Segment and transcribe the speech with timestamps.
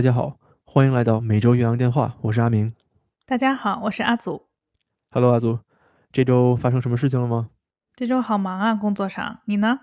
[0.00, 2.74] 大家好，欢迎来到每周岳阳电话，我是阿明。
[3.26, 4.48] 大家好，我是阿祖。
[5.10, 5.58] Hello，阿祖，
[6.10, 7.50] 这周发生什么事情了吗？
[7.94, 9.40] 这周好忙啊，工作上。
[9.44, 9.78] 你呢？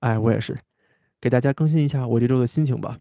[0.00, 0.58] 哎，我也是，
[1.18, 2.98] 给大家更新一下我这周的心情吧。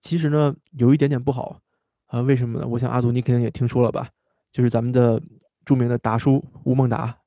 [0.00, 1.60] 其实呢，有一点点不好
[2.06, 2.22] 啊。
[2.22, 2.66] 为什么呢？
[2.66, 4.08] 我想阿祖你肯定也听说了吧？
[4.50, 5.20] 就是咱们的
[5.66, 7.18] 著名的达叔吴孟达，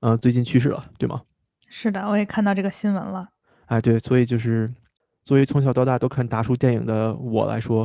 [0.00, 1.22] 嗯，最近去世了，对吗？
[1.66, 3.30] 是的，我也看到这个新闻了。
[3.64, 4.70] 哎，对，所以就是
[5.26, 7.82] 作为从小到大都看达叔电影的我来说，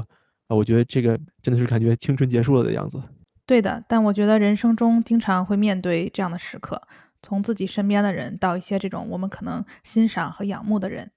[0.47, 3.01] 啊，我觉得这个真的是感觉青春结束了的样子。
[3.47, 6.79] 对的，但我觉得人生中经常会面对这样的时刻，
[7.23, 11.09] 从自己身边的人到一些这种我们可能欣赏和仰慕的人。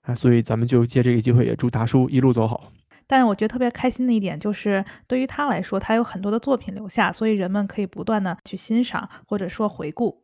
[0.00, 2.72] 啊，所以咱们就借这个机会，也祝达叔一路走好。
[3.06, 10.22] 但我觉得特别开心的一点就是，对于他来说，他有很多的作品留下，所以人们可以不断的去欣赏或者说回顾。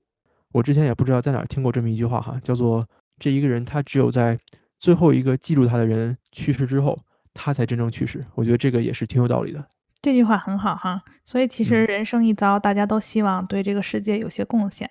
[0.53, 4.39] 我之前也不知道在哪儿听过这么一句话哈，叫做这一个人他只有在
[4.85, 7.01] 最后一个记住他的人去世之后，
[7.33, 8.23] 他才真正去世。
[8.35, 9.67] 我觉得这个也是挺有道理的。
[10.03, 14.91] 这句话很好哈，所以其实人生一遭，大家都希望对这个世界有些贡献，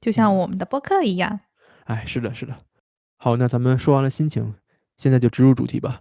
[0.00, 1.40] 就像我们的播客一样。
[1.84, 2.56] 哎，是的，是的。
[3.18, 4.54] 好，那咱们说完了心情，
[4.96, 6.00] 现在就直入主题吧。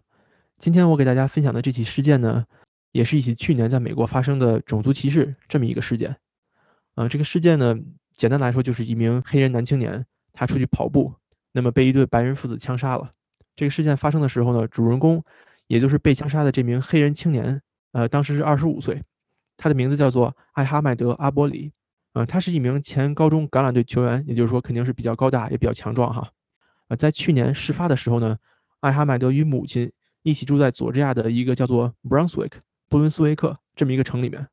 [0.58, 2.46] 今天我给大家分享的这起事件呢，
[2.94, 6.16] 也是一起去年在美国发生的种族歧视这么一个事件。
[6.96, 7.76] 啊，这个事件呢，
[8.16, 11.14] 简单来说就是一名黑人男青年，他出去跑步，
[11.58, 13.10] 那么被一对白人父子枪杀了。
[13.56, 15.24] 这个事件发生的时候呢，主人公
[15.66, 17.60] 也就是被枪杀的这名黑人青年，
[17.94, 19.02] 呃，当时是二十五岁，
[19.58, 21.72] 他的名字叫做艾哈迈德·阿波里，
[22.14, 26.30] 呃，他是一名前高中橄榄队球员，也就是说肯定是比较高大也比较强壮哈。
[26.90, 28.38] 呃，在去年事发的时候呢，
[28.82, 29.92] 艾哈迈德与母亲。
[30.24, 32.52] 一起住在佐治亚的一个叫做 Brunswick
[32.90, 34.46] 布伦斯维克这么一个城里面，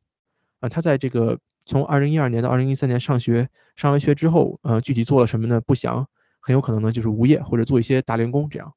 [0.60, 5.60] 啊，他在这个从二零一二年到二零一三年上学，上完学之后，呃，具体做了什么呢？
[5.60, 6.06] 不详，
[6.46, 8.74] 很有可能呢就是无业或者做一些打零工这样。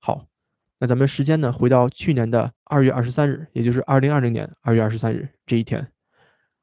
[0.00, 0.24] 好，
[0.78, 5.92] 那咱们时间呢回到去年的二月二十三日，也就是二零二零年二月二十三日这一天，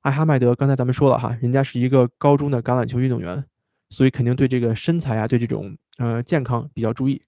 [0.01, 3.45] 艾哈迈德刚才咱们说了哈，人家是一个高中的橄榄球运动员，
[3.91, 7.21] 所以肯定对这个身材啊，对这种呃健康比较注意。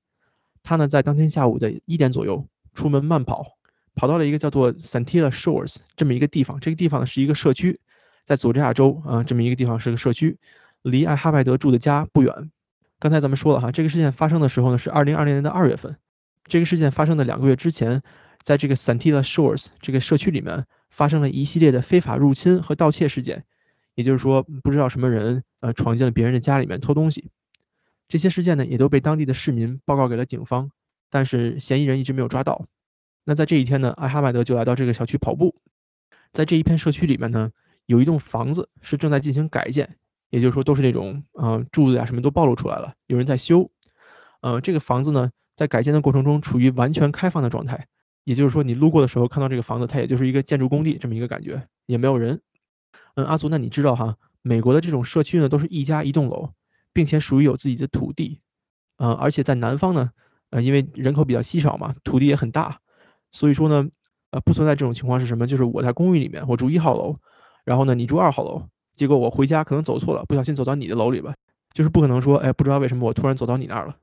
[0.64, 2.44] 他呢，在当天下午的一点左右
[2.74, 3.46] 出门慢跑，
[3.94, 6.60] 跑到了一个叫做 Santilla Shores 这么一个地方。
[6.60, 7.80] 这个地方呢是一个社区，
[8.26, 10.38] 在佐治亚州啊，这么一个地方是个社区，
[10.82, 12.52] 离艾哈迈德住的家不远。
[13.02, 15.98] 刚才咱们说了哈，这个事件发生的时候呢是二零二零年的二月份。
[16.44, 18.04] 这个事件发生的两个月之前，
[18.44, 23.44] 在这个 Santilla Shores 这个社区里面发生了一系列的非法入侵和盗窃事件，
[23.96, 27.32] 也就是说，不知道什么人呃闯进了别人的家里面偷东西。
[28.08, 30.70] 这些事件呢，也都被当地的市民报告给了警方，
[31.10, 32.68] 但是嫌疑人一直没有抓到。
[33.24, 35.56] 那在这一天呢，艾哈迈德就来到这个小区跑步，
[36.34, 37.50] 在这一片社区里面呢，
[37.88, 39.98] 有一栋房子是正在进行改建，
[40.32, 43.70] 也就是说都是那种嗯柱子呀什么都暴露出来了，有人在修。
[44.42, 47.86] 呃，这个房子呢，在改建的过程中处于完全开放的状态，
[48.24, 52.42] 也就是说你路过的时候看到这个房子，它也就是一个建筑工地这么一个感觉，也没有人。
[53.14, 56.50] 嗯，阿苏，那你知道哈，美国的这种社区呢，都是一家一栋楼。
[56.94, 58.42] 并且属于有自己的土地，
[58.98, 60.12] 呃，而且在南方呢，
[60.50, 62.82] 呃，因为人口比较稀少嘛，土地也很大，
[63.32, 63.88] 所以说呢，
[64.32, 65.48] 呃，不存在这种情况是什么？
[65.48, 67.16] 就是我在公寓里面，我住一号楼，
[67.64, 68.68] 然后呢，你住二号楼，
[69.02, 71.34] 结果我回家可能走错了，不小心走到你的楼里吧，
[71.74, 73.98] 就是不可能说，哎，不知道为什么我突然走到你那儿了。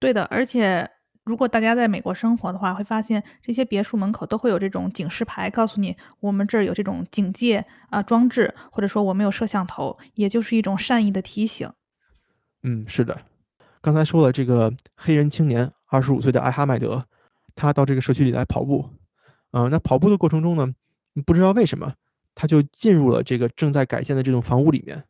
[0.00, 0.90] 对的，而且
[1.22, 11.70] 如果大家在美国生活的话，会发现这些别墅门口都会有这种警示牌，告诉你我们这儿有这种警戒啊装置，或者说我们有摄像头，也就是一种善意的提醒。
[12.64, 13.16] 嗯，是的，
[13.80, 17.04] 刚才说了这个黑人青年，二十五岁的艾哈迈德，
[17.54, 18.90] 他到这个社区里来跑步，
[19.52, 20.66] 嗯，那跑步的过程中呢，
[21.24, 21.94] 不知道为什么
[22.34, 25.04] 他就进入了这个正在改建的这栋房屋里面。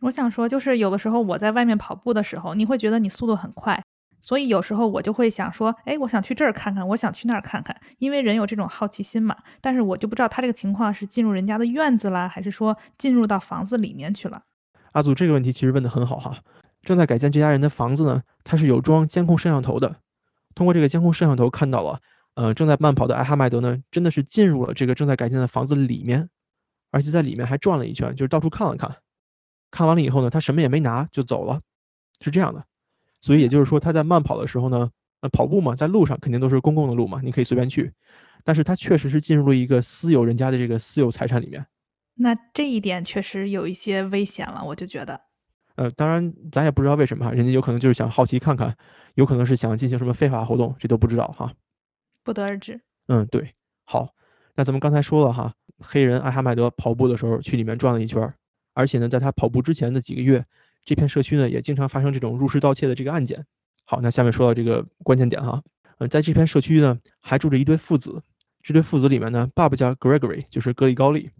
[0.00, 3.82] 我想说，就是有的时候我在外面跑步的时候，你会觉得你速度很快，
[4.20, 9.36] 所以有时候我就会想说，哎，我想去这儿看看，我想去那儿看看，因为人有这种好奇心嘛。
[9.60, 14.42] 但是我就不知道他这个情况是进入人家的院子啦，还是说进入到房子里面去了。
[14.92, 16.36] 阿祖这个问题其实问得很好哈。
[16.82, 19.96] 正在改建这家人的房子呢，它是有装监控摄像头的。
[20.54, 21.98] 通过这个监控摄像头看到了，
[22.34, 26.28] 呃，正在慢跑的艾哈迈德呢，真的是进入了这个正在改建的房子里面，
[26.94, 28.96] 而且在里面还转了一圈，就是到处看了看。
[29.72, 31.60] 看完了以后呢，他什么也没拿就走了，
[32.20, 32.64] 是这样的。
[33.20, 34.88] 所以也就是说，他在慢跑的时候呢，
[35.20, 37.92] 呃，跑步嘛，在路上肯定都是公共的路嘛，你可以随便去。
[38.44, 41.66] 但是他确实是进入了一个私有人家的这个私有财产里面。
[42.14, 45.20] 那这一点确实有一些危险了，我就觉得。
[45.74, 48.76] 呃，当然，咱也不知道为什么哈，人家有可能就是想好奇看看，
[49.14, 51.52] 有可能是想进行什么非法活动，这都不知道哈，
[52.22, 52.80] 不得而知。
[53.08, 54.14] 嗯，对，好，
[54.54, 58.32] 那咱们刚才说了哈，黑人艾哈迈德跑步的时候去里面转了一圈，
[58.72, 60.44] 而且呢，在他跑步之前的几个月，
[60.84, 63.44] 这片社区呢也经常发生这种入室盗窃的这个案件。
[63.84, 65.62] 好，那下面说到这个关键点哈，
[65.98, 68.22] 嗯，在这片社区呢还住着一对父子，
[68.62, 71.30] 这对父子里面呢，爸爸叫 Gregory，就是格里高利，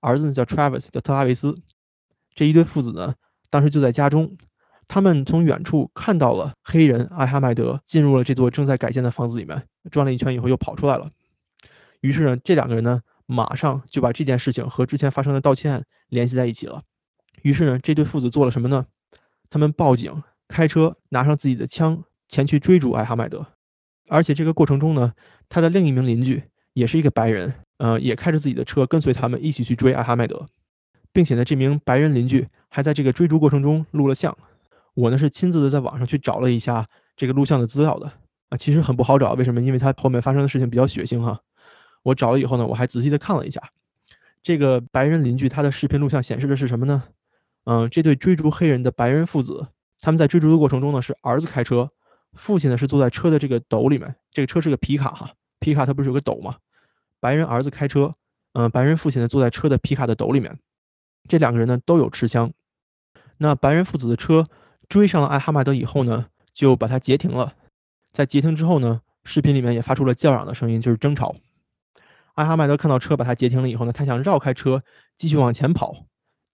[0.00, 1.60] 儿子呢叫 Travis，叫特拉维斯。
[2.34, 3.14] 这一对父子呢，
[3.50, 4.38] 当时就在家中，
[4.88, 11.10] 他们从远处看到了黑人艾哈迈德进入了这座正在改建的房子里面，转了一圈以后又跑出来了。
[12.00, 16.82] 于是呢，这两个人呢，马上就把这件事情和之前发生的盗窃案联系在一起了。
[17.42, 18.86] 于是呢，这对父子做了什么呢？
[19.48, 23.46] 他们报警，开车拿上自己的枪前去追逐艾哈迈德。
[24.08, 25.12] 而且这个过程中呢，
[25.48, 26.42] 他的另一名邻居
[26.72, 30.46] 也是一个白人，呃，也开着自己的车跟随他们一起去追艾哈迈德。
[31.12, 34.36] 并且呢，这名白人邻居还在这个追逐过程中录了像。
[34.94, 36.86] 我呢是亲自的在网上去找了一下
[37.16, 38.12] 这个录像的资料的
[38.48, 39.60] 啊，其实很不好找，为什么？
[39.60, 41.40] 因为他后面发生的事情比较血腥哈。
[42.02, 43.60] 我找了以后呢，我还仔细的看了一下
[44.42, 47.04] 这个白人邻居他的视频录像显示的是什么呢？
[47.64, 49.66] 嗯，这对追逐黑人的白人父子，
[50.00, 51.90] 他们在追逐的过程中呢，是儿子开车，
[52.32, 54.16] 父亲呢是坐在车的这个斗里面。
[54.32, 56.56] 这个车是个皮卡哈，皮卡它不是有个斗吗？
[57.20, 58.14] 白人儿子开车，
[58.54, 60.58] 嗯，白人父亲呢坐在车的皮卡的斗里面。
[61.28, 62.50] 这两个人呢都有持枪，
[63.36, 64.48] 那白人父子的车
[64.88, 67.54] 追上了艾哈迈德以后呢，就把他截停了。
[68.10, 71.36] 在截停之后呢，视频里面也发出了叫嚷的声音，就是争吵。
[72.34, 74.82] 艾哈迈德看到车把他截停了以后呢，他想绕开车
[75.16, 76.06] 继续往前跑，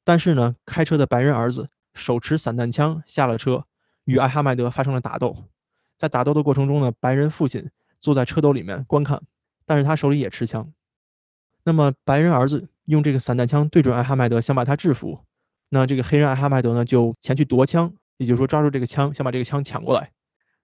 [0.05, 3.64] 但是呢，开车的白人儿子手持散弹枪下了车，
[4.05, 5.44] 与艾哈迈德发生了打斗。
[5.96, 7.70] 在打斗的过程中呢，白人父亲
[8.00, 9.23] 坐在车斗里面观看，
[9.64, 10.73] 但是他手里也持枪。
[11.64, 12.69] 那么白人儿子。
[12.87, 15.19] 用这个散弹枪对准艾哈迈德，想把他制服。
[15.70, 20.12] 那这个黑人艾哈迈德呢，就前去夺枪，也就是说抓住这个枪，想把这个枪抢过来。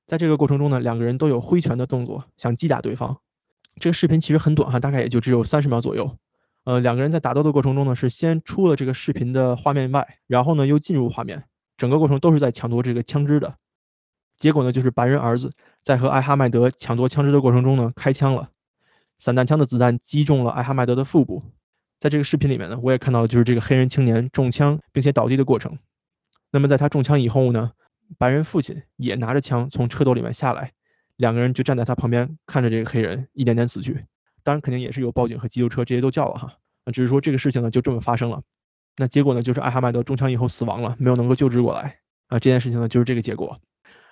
[0.06, 3.19] 在这个过程中呢，两个人都有挥拳的动作，想击打对方。
[3.80, 6.16] 这个视频其实很短哈，大概也就只有三十秒左右。
[6.64, 11.44] 呃，两个人在打斗的过程中呢，是先出了这个视频的画面外，然后呢又进入画面，
[11.76, 13.56] 整个过程都是在抢夺这个枪支的。
[14.36, 15.50] 结果呢，就是白人儿子
[15.82, 18.50] 在和艾哈迈德抢夺枪支的过程中呢，开枪了，
[19.19, 21.42] 散弹枪的子弹击中了艾哈迈德的腹部。
[21.98, 25.78] 在这个视频里面呢，我也看到，就是这个黑人青年中枪并且倒地的过程。
[26.50, 27.72] 那么在他中枪以后呢，
[28.18, 30.72] 白人父亲也拿着枪从车斗里面下来，
[31.17, 34.05] 两个人就站在他旁边看着这个黑人一点点死去。
[34.43, 36.55] 当然肯定也是有报警和急救车这些都叫了哈，
[36.85, 38.43] 那只是说这个事情呢就这么发生了。
[38.97, 41.97] 那结果呢就是艾哈迈德中枪以后死亡了，没有能够救治过来
[42.29, 42.38] 啊。
[42.38, 43.59] 这件事情呢就是这个结果。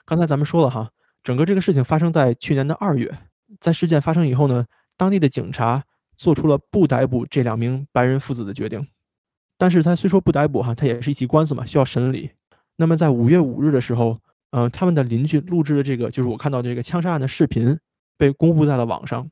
[0.05, 0.91] 刚才咱们说了哈，
[1.23, 3.19] 整个这个事情发生在去年的二月，
[3.61, 4.67] 在事件发生以后呢，
[4.97, 5.85] 当地的警察。
[6.21, 8.87] 做出了不逮捕这两名白人父子的决定，
[9.57, 12.33] 但是他虽说不逮捕哈，他也是一起官司嘛，需要审理。
[12.77, 14.19] 那么在五月五日的时候，
[14.51, 17.79] 嗯，他们的邻居录制的这个，就是我看到这个枪杀案的视频，
[18.19, 19.31] 被公布在了网上。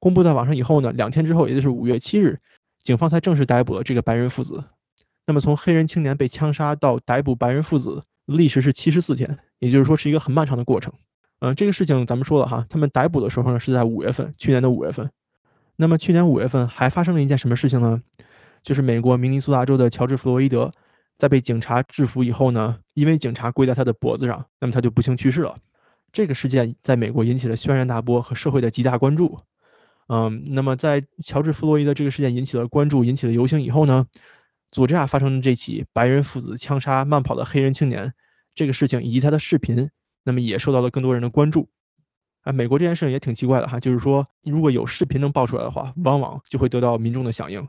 [0.00, 2.38] 公布在网上以后呢，两天之后，也就是五月七日，
[2.82, 4.64] 警方才正式逮捕了这个白人父子。
[5.26, 10.92] 那么从黑人青年被枪杀到逮捕白人父子，历时是七十四天，也就是说是一个很漫长的过程。
[11.40, 15.10] 嗯，这个事情咱们说了哈，他们逮捕的时候呢是在五月份，去年的五月份。
[15.76, 18.02] 那么去年五月份还发生了一件什么事情呢？
[18.62, 20.72] 就是美国明尼苏达州的乔治·弗洛伊德
[21.18, 25.56] 在被警察制服以后呢，因为警察跪在他的脖子上，那么他就不幸去世了。
[26.12, 29.38] 这个事件在美国引起了轩然大波和社会的极大关注。
[30.06, 34.06] 嗯，那么在乔治·弗洛伊德这个事件引起了关注、引起了游行以后呢，
[34.70, 38.14] 佐治亚发生的这起白人父子枪杀慢跑的黑人青年
[38.54, 39.90] 这个事情以及他的视频，
[40.24, 41.68] 那么也受到了更多人的关注。
[42.42, 47.68] 啊，美国这件事情也挺奇怪的哈，就是说，如果有视频能爆出来的话，往往就会得到民众的响应。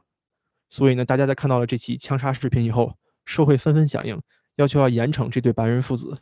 [0.70, 2.96] 所以呢，大家在看到了这起枪杀视频以后，
[3.30, 4.20] 社会纷纷响应，
[4.56, 6.18] 要求要严惩这对白人父子，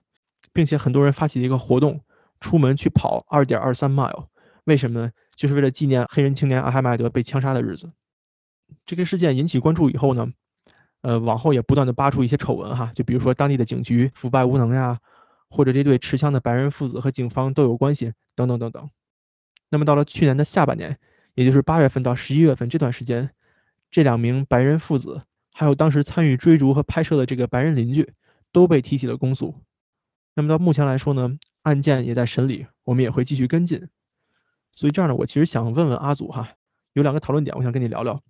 [0.52, 2.02] 并且很多人发起了一个活动，
[2.42, 4.26] 出门去跑二点二三 mile。
[4.66, 5.12] 为什么呢？
[5.34, 7.94] 就是为了纪念黑人青年阿哈迈德被枪杀的日子。
[8.84, 10.28] 这个事件引起关注以后呢，
[11.02, 15.00] 呃，往后也不断的扒出一些丑闻哈，就比如说当地的警局腐败无能呀。
[15.50, 18.90] 或者这对持枪的白人父子和警方都有关系，等等等等。
[19.70, 21.00] 那么到了去年的下半年，
[21.36, 23.30] 也就是八月份到十一月份这段时间，
[23.90, 25.22] 这两名白人父子
[25.60, 28.14] 还有当时参与追逐和拍摄的这个白人邻居
[28.52, 29.56] 都被提起了公诉。
[30.36, 33.88] 那么到目前来说呢，案件也在审理，我们也会继续跟进。
[34.72, 36.48] 所以这样呢，我其实想问问阿祖哈，
[36.94, 38.22] 有两个讨论点，我想跟你聊聊。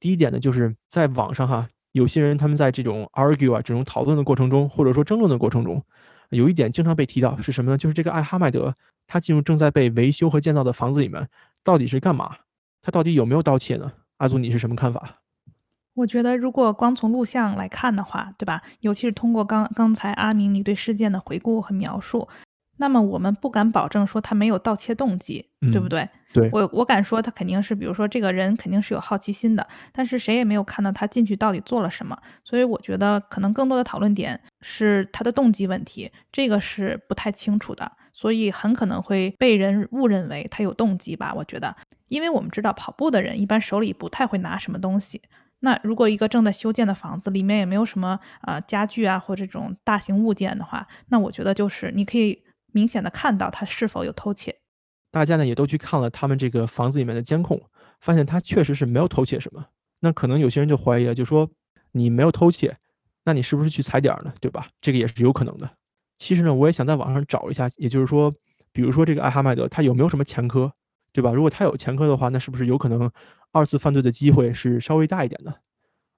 [0.00, 5.84] 第一点呢，就是在网上哈，有些人他们在这种 argue 啊这种讨论的过程中，或者说争论的过程中。
[6.30, 7.76] 有一点经常被提到是什么呢？
[7.76, 8.74] 就是这个艾哈迈德，
[9.06, 11.28] 他进入正在被维修和建造的房子里面，
[11.62, 12.36] 到底是干嘛？
[12.80, 13.92] 他到底有没有盗窃呢？
[14.16, 15.20] 阿祖，你是什么看法？
[15.94, 18.62] 我觉得，如果光从录像来看的话，对吧？
[18.80, 22.28] 尤其是通过刚刚才阿明你对事件的回顾和描述，
[22.78, 26.08] 那么我们不敢保证说他没有盗窃动机，对不对？
[26.32, 41.32] 对我，我敢说他肯定是，比如说这个人肯定是有好奇心的，但是谁也没有看到他进去到底做了什么，所以我觉得可能更多的讨论点是他的动机问题，这个是不太清楚的，所以很可能会被人误认为他有动机吧？
[41.36, 41.76] 我觉得。
[42.08, 45.22] 因为我们知道跑步的人一般手里不太会拿什么东西。
[45.64, 54.54] 那如果一个正在修建的房子里面也没有什么呃家具啊或这种大型物件的话，那我觉得就是你可以明显的看到他是否有偷窃。
[55.10, 57.58] 大家呢也都去看了他们这个房子里面的监控，
[58.02, 59.64] 发现他确实是没有偷窃什么。
[60.00, 61.48] 那可能有些人就怀疑了，就说
[61.92, 62.76] 你没有偷窃，
[63.24, 64.34] 那你是不是去踩点儿呢？
[64.42, 64.68] 对吧？
[64.82, 65.70] 这个也是有可能的。
[66.18, 68.30] 其实呢，我也想在网上找一下，也就是说，
[68.70, 70.70] 比如说这个艾哈迈德他有没有什么前科，
[71.14, 71.32] 对吧？
[71.32, 73.10] 如果他有前科的话，那是不是有可能？
[73.54, 75.60] 二次犯罪的机会是稍微大一点的，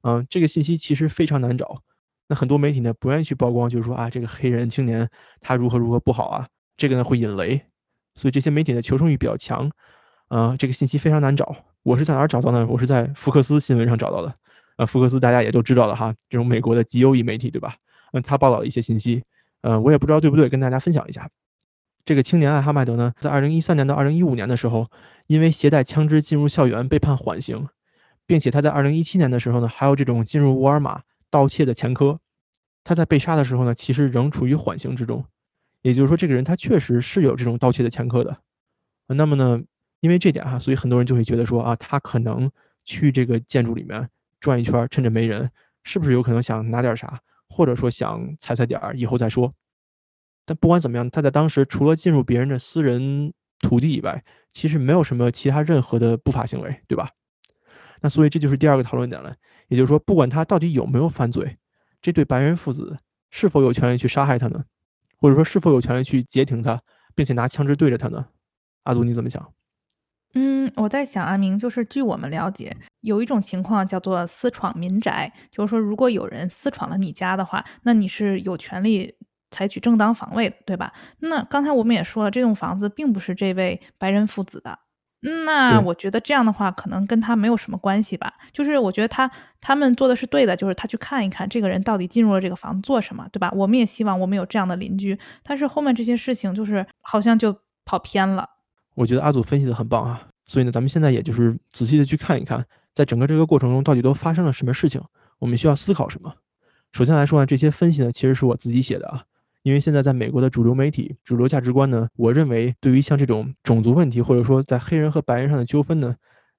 [0.02, 1.82] 嗯，这个信息其实非常难找。
[2.28, 7.60] 那很多媒体呢不愿意去曝光，就是说啊，这个黑人青年他如何如何不好啊，这个呢会引雷，
[8.14, 9.70] 所以这些媒体的求生欲比较强，
[10.28, 11.54] 啊，这个信息非常难找。
[11.82, 12.66] 我是在哪儿找到呢？
[12.68, 14.34] 我是在福克斯新闻上找到的，
[14.76, 17.76] 啊，福克斯大家也都知道了哈，这种美国的极右翼媒体，对吧？
[18.12, 19.22] 嗯，他报道了一些信息，
[19.60, 21.28] 嗯，我也不知道对不对，跟大家分享一下。
[22.04, 24.88] 这个青年艾哈迈德呢，在二零一三年到二零一五年的时候，
[25.26, 27.68] 因为携带枪支进入校园被判缓刑，
[28.26, 32.20] 并且他在二零一七年的时候呢，还有这种进入沃尔玛盗窃的前科。
[32.84, 35.24] 他在被杀的时候呢，其实仍处于缓刑之中，
[35.82, 38.36] 也就是说，这个人他确实是有这种盗窃的前科的。
[39.08, 39.60] 那么呢，
[40.00, 42.48] 因为这点哈，所以很多人就会觉得说啊，他可能
[42.84, 45.50] 去这个建筑里面转一圈，趁着没人，
[45.82, 49.52] 是不是有可能想拿点啥，或者说想踩踩点儿，以后再说。
[50.44, 54.24] 但不管怎么样，他在当时除了进入别人的私人土地以外，
[54.56, 57.10] 其实没有什么其他任何的不法行为，对吧？
[58.00, 59.36] 那所以这就是第二个讨论点了，
[59.68, 61.58] 也就是说，不管他到底有没有犯罪，
[62.00, 62.96] 这对白人父子
[63.30, 64.64] 是否有权利去杀害他呢？
[65.18, 66.80] 或者说是否有权利去截停他，
[67.14, 68.28] 并且拿枪支对着他呢？
[68.84, 69.52] 阿祖你怎么想？
[70.32, 79.16] 嗯，我在想，阿明，就是据我们了解，有一种情况叫做私闯民宅，就是说，如果有人私闯了你家的话，那你是有权利。
[79.56, 80.92] 采取正当防卫的，对吧？
[81.20, 84.78] 那刚才我们也说了，这栋房子并不是这位白人父子的。
[85.46, 88.34] 那我觉得这样的话，可能跟他没有什么关系吧。
[88.52, 89.28] 就是我觉得他
[89.62, 93.50] 他们做的是对的，就是他去看一看这个人到底进入了这个房子做什么，对吧？
[93.56, 95.18] 我们也希望我们有这样的邻居。
[95.42, 98.46] 但是后面这些事情就是好像就跑偏了。
[98.94, 100.28] 我觉得阿祖分析的很棒啊。
[100.44, 105.02] 所以呢，咱们现在也就是仔细的去看一看，在整个这个过程中到底都发生了什么事情，
[105.40, 106.32] 我们需要思考什么。
[106.92, 109.24] 首先来说呢，这些分析呢，其实是我自己写的啊。
[109.66, 116.14] 因为现在在美国的主流媒体、主流价值观呢，我认为对于像这种种族问题，或者说在黑人和白人上的纠纷呢，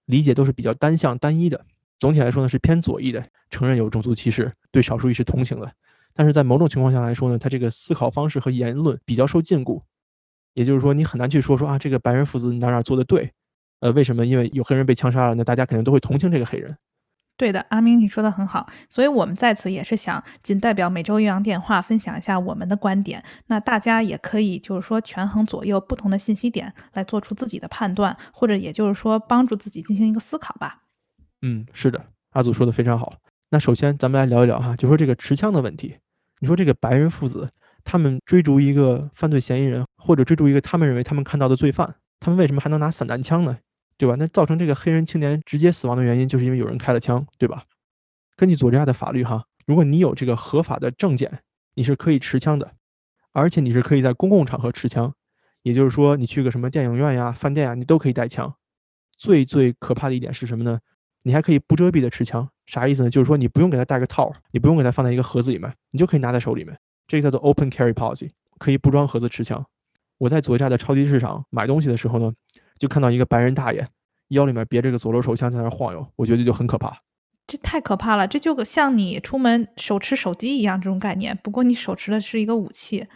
[0.07, 1.65] 理解都是比较单向、单一的。
[1.99, 5.71] 总体来说呢，是偏左翼的，承认有种族歧视，对少数裔是同情的。
[6.13, 9.81] 但是在某种情况下来说呢，他这个思考方式和言论比较受禁锢，
[10.53, 13.31] 也就是说，你很难去说说啊，这个白人父子哪哪做的对，
[13.79, 14.25] 呃，为什么？
[14.25, 16.75] 因为有黑人被枪杀了，那大家肯定都会同情这个黑人。
[17.37, 30.81] 对的，阿明，你说的很好，所以我们在此也是想仅代表每周岳阳电话分享一下我们的观点，那大家也可以就是说权衡左右不同的信息点来做出自己的判断，或者也就是说帮助自己进行一个思考吧。
[31.43, 33.13] 嗯，是的，阿祖说的非常好。
[33.51, 35.95] 那首先咱们来聊一聊哈，就说这个持枪的问题。
[36.39, 37.49] 你说这个白人父子
[37.83, 43.59] 他们追逐一个犯罪嫌疑人，或者追逐一个他们认为他们看到的罪犯，他们为什么还能拿散弹枪呢？
[43.97, 44.15] 对吧？
[44.17, 47.63] 那造成这个黑人青年直接死亡的原因，就是因为有人开了枪，对吧？
[48.35, 51.39] 根据佐治亚的法律，哈，如果你有这个合法的证件，
[51.73, 52.73] 你是可以持枪的，
[53.31, 55.13] 而且你是可以在公共场合持枪，
[55.63, 58.53] 也就是说，你去个什么电影院呀、饭店呀，你都可以带枪。
[59.17, 60.79] 最最可怕的一点是什么呢？
[61.23, 63.09] 你还可以不遮蔽的持枪，啥意思呢？
[63.09, 66.77] 就是说你不用给它带个套，你不用给它放在一个盒子里面，你就可以拿在手里面。
[67.07, 69.65] 这个叫做 open carry policy，可以不装盒子持枪。
[70.19, 72.33] 我在佐治亚的超级市场买东西的时候呢。
[72.77, 73.87] 就看到一个白人大爷
[74.29, 76.97] 腰里面别着个左轮手枪在那晃悠，我觉得就很可怕。
[77.45, 81.37] 这太可怕了，这就像你出门手持手机一样这种概念。
[81.41, 83.07] 不过你手持的是一个武器。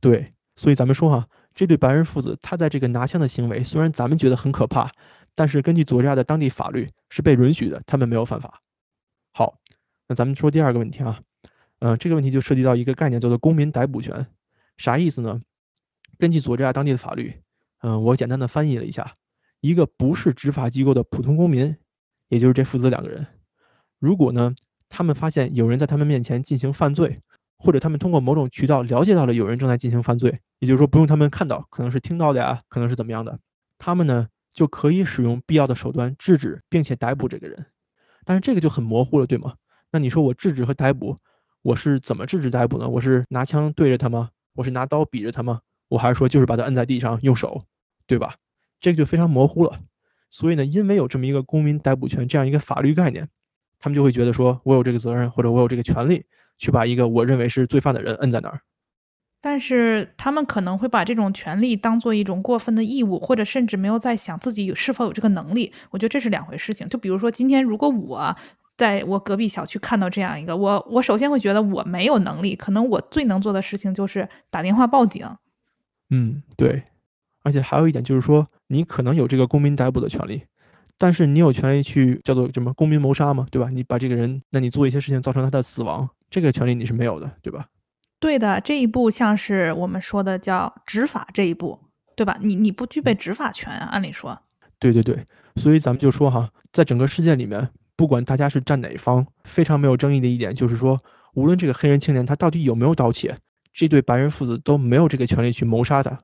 [0.00, 4.90] 对，所以咱们说哈，这对白人父子他在这个拿枪的行为，虽然咱们觉得很可怕，
[5.34, 8.62] 但是根据佐治亚的当地法律是被允许的，他们没有犯法。
[9.34, 9.58] 好，
[10.08, 11.20] 那咱们说第二个问题啊，
[11.80, 14.26] 嗯，这个问题就涉及到一个概念叫做公民逮捕权，
[14.78, 15.42] 啥意思呢？
[16.18, 17.34] 根据佐治亚当地的法律。
[17.82, 19.12] 嗯，我简单的翻译了一下，
[19.60, 21.76] 一个不是执法机构的普通公民，
[22.28, 23.26] 也就是这父子两个人，
[23.98, 24.54] 如果呢，
[24.88, 27.18] 他们发现有人在他们面前进行犯罪，
[27.58, 33.40] 或者他们通过某种渠道了解到了有人正在进行犯罪，也就是说不用他们看到，可能是听到的呀，可能是怎么样的，
[33.78, 37.66] 他们呢就可以使用必要的手段制止并且逮捕这个人。
[38.24, 39.54] 但是这个就很模糊了，对吗？
[39.90, 41.18] 那你说我制止和逮捕，
[41.62, 42.88] 我是怎么制止逮捕呢？
[42.88, 44.30] 我是拿枪对着他吗？
[44.54, 45.62] 我是拿刀比着他吗？
[45.88, 47.64] 我还是说就是把他摁在地上用手？
[48.06, 48.36] 对吧？
[48.80, 49.80] 这个就非常模糊了。
[50.30, 53.28] 所以呢，因为有这么一个公民逮捕权这样一个法律概念，
[53.78, 56.24] 他们就会觉得说我有这个责任，或者我有这个权利
[56.56, 58.60] 去把一个我认为是罪犯的人摁在那儿。
[59.42, 65.72] 但是他们可能会把这种权利当做一种过分的义务，或者甚至没有在想自己是否有这个能力。
[65.90, 66.88] 我觉得这是两回事情。
[66.88, 68.36] 就比如说今天，如果我
[68.76, 75.28] 在我隔壁小区看到这样一个，我我首先会觉得我没有能力，可能我最能做的事情就是打电话报警。
[76.10, 76.84] 嗯，对。
[77.42, 80.42] 而且还有一点就是说，你可能有这个公民逮捕的权利，
[80.98, 83.46] 但是你有权利去叫做什么公民谋杀嘛？
[83.50, 83.68] 对吧？
[83.70, 87.66] 你把这个人，那你做一些事情造成他的死亡，这个权利你是没有的，对吧？
[88.20, 91.78] 对的，这一步像是我们说的叫执法这一步，
[92.14, 92.38] 对吧？
[92.40, 94.38] 你你不具备执法权啊，按理说。
[94.78, 95.24] 对对对，
[95.56, 100.98] 所以咱们就说哈，在整个事件里面，不管大家是站哪方，非常没有争议的一点就是说，
[101.34, 103.36] 无论这个黑人青年他到底有没有盗窃，
[103.72, 106.18] 这对白人父子都没有这个权利去谋杀他。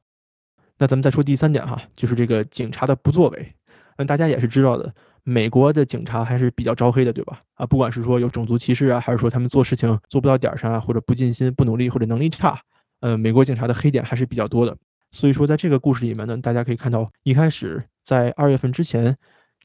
[0.79, 3.53] 那咱们再说第三点哈，就是这个警察的不作为。
[3.97, 4.95] 那大家也是知道的。
[5.25, 7.43] 美国的警察还是比较招黑的，对吧？
[7.55, 12.59] 啊，不管是说有种族歧视啊，还是说他们做事情做不到点儿上啊，或者不尽心、不努力或者能力差，
[13.01, 14.75] 呃，美国警察的黑点还是比较多的。
[15.11, 19.15] 所以说，在这个故事里面呢，大家可以看到，一开始在二月份之前，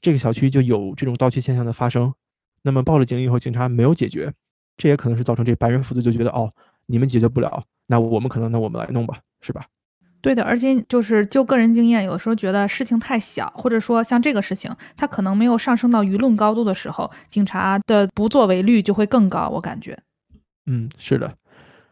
[0.02, 2.14] 这个小区就有这种盗窃现象的发生。
[2.62, 4.34] 那么报了警以后，警察没有解决，
[4.76, 6.52] 这也可能是造成这白人父子就觉得，哦，
[6.88, 9.66] 你们解决不了，那我们可能，那我们来弄吧，是吧？
[10.24, 19.50] 对的，而且就是就个人经验，有时候觉得事情太小，或者说像这个事情，它可能没有上升到舆论高度的时候，警察的不作为率就会更高。
[19.50, 20.02] 我感觉，
[20.66, 21.36] 嗯，是的，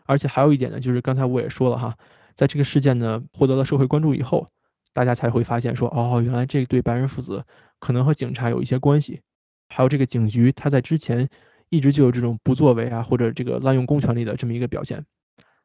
[0.06, 1.94] 而且还有一点呢，就是刚才我也说了哈，
[2.34, 4.48] 在这个事件呢获得了社会关注以后，
[4.94, 7.44] 大家才会发现说，哦，原来这对白人父子
[7.82, 9.20] 可能和警察有一些关系，
[9.68, 11.28] 还有这个警局他在之前
[11.68, 15.04] 一直就有这种不作为啊，或者这个滥用公权力的这么一个表现。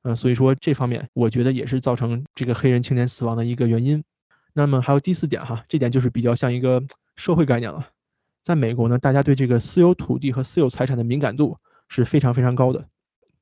[0.06, 4.02] 嗯，所以说这方面我觉得也是造成这个黑人青年死亡的一个原因。
[4.54, 6.80] 那么还有第四点哈，这点就是比较像一个
[7.16, 7.88] 社会概念了。
[8.44, 11.56] 在美国呢，大家对这个私有土地和私有财产的敏感度
[11.88, 12.86] 是非常非常高的，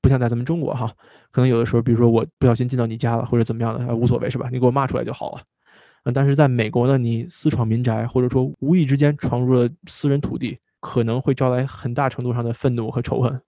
[0.01, 0.91] 不像在咱们中国哈，
[1.31, 4.49] 可能有的时候，比如说我不小心进到你家了或者怎么样的，无所谓是吧？
[4.51, 5.43] 你给我骂出来就好了。
[6.15, 13.39] 但是在美国呢，你私闯民宅或者说无意之间闯入了私人土地，可能会招来很大程度上的愤怒和仇恨。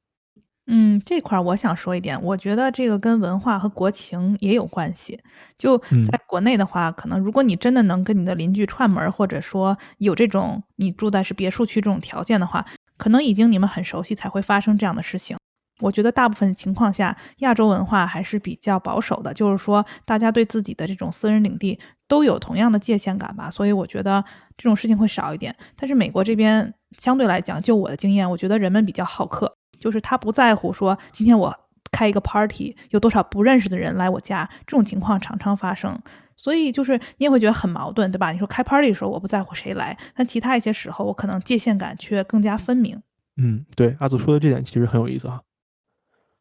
[0.68, 5.20] 嗯，这块儿我想说一点，我觉得这个跟文化和国情也有关系。
[5.57, 15.37] 就在国内的话，可能如果你真的能跟你的邻居串门，或者说有这种你住在是别墅区这种条件的话，可能已经你们很熟悉才会发生这样的事情。
[15.81, 24.24] 我觉得大部分情况下，亚洲文化还是比较保守的，就是说大家对自己的这种私人领地都有同样的界限感吧，所以我觉得
[24.57, 25.55] 这种事情会少一点。
[25.76, 29.56] 但是美国这边相对来讲，就我的经验，我觉得人们比较好客。
[29.79, 31.55] 就是他不在乎说今天我
[31.93, 35.99] 开一个 party 有多少不认识的人来我家，这种情况常常发生，
[36.37, 38.33] 所以就是你也会觉得很矛盾，对吧？
[38.33, 43.01] 你说开 party 的时候我不在乎谁来，但其他一些时候我可能界限感却更加分明。
[43.37, 45.43] 嗯，对，阿祖说的这点其实很有意思哈。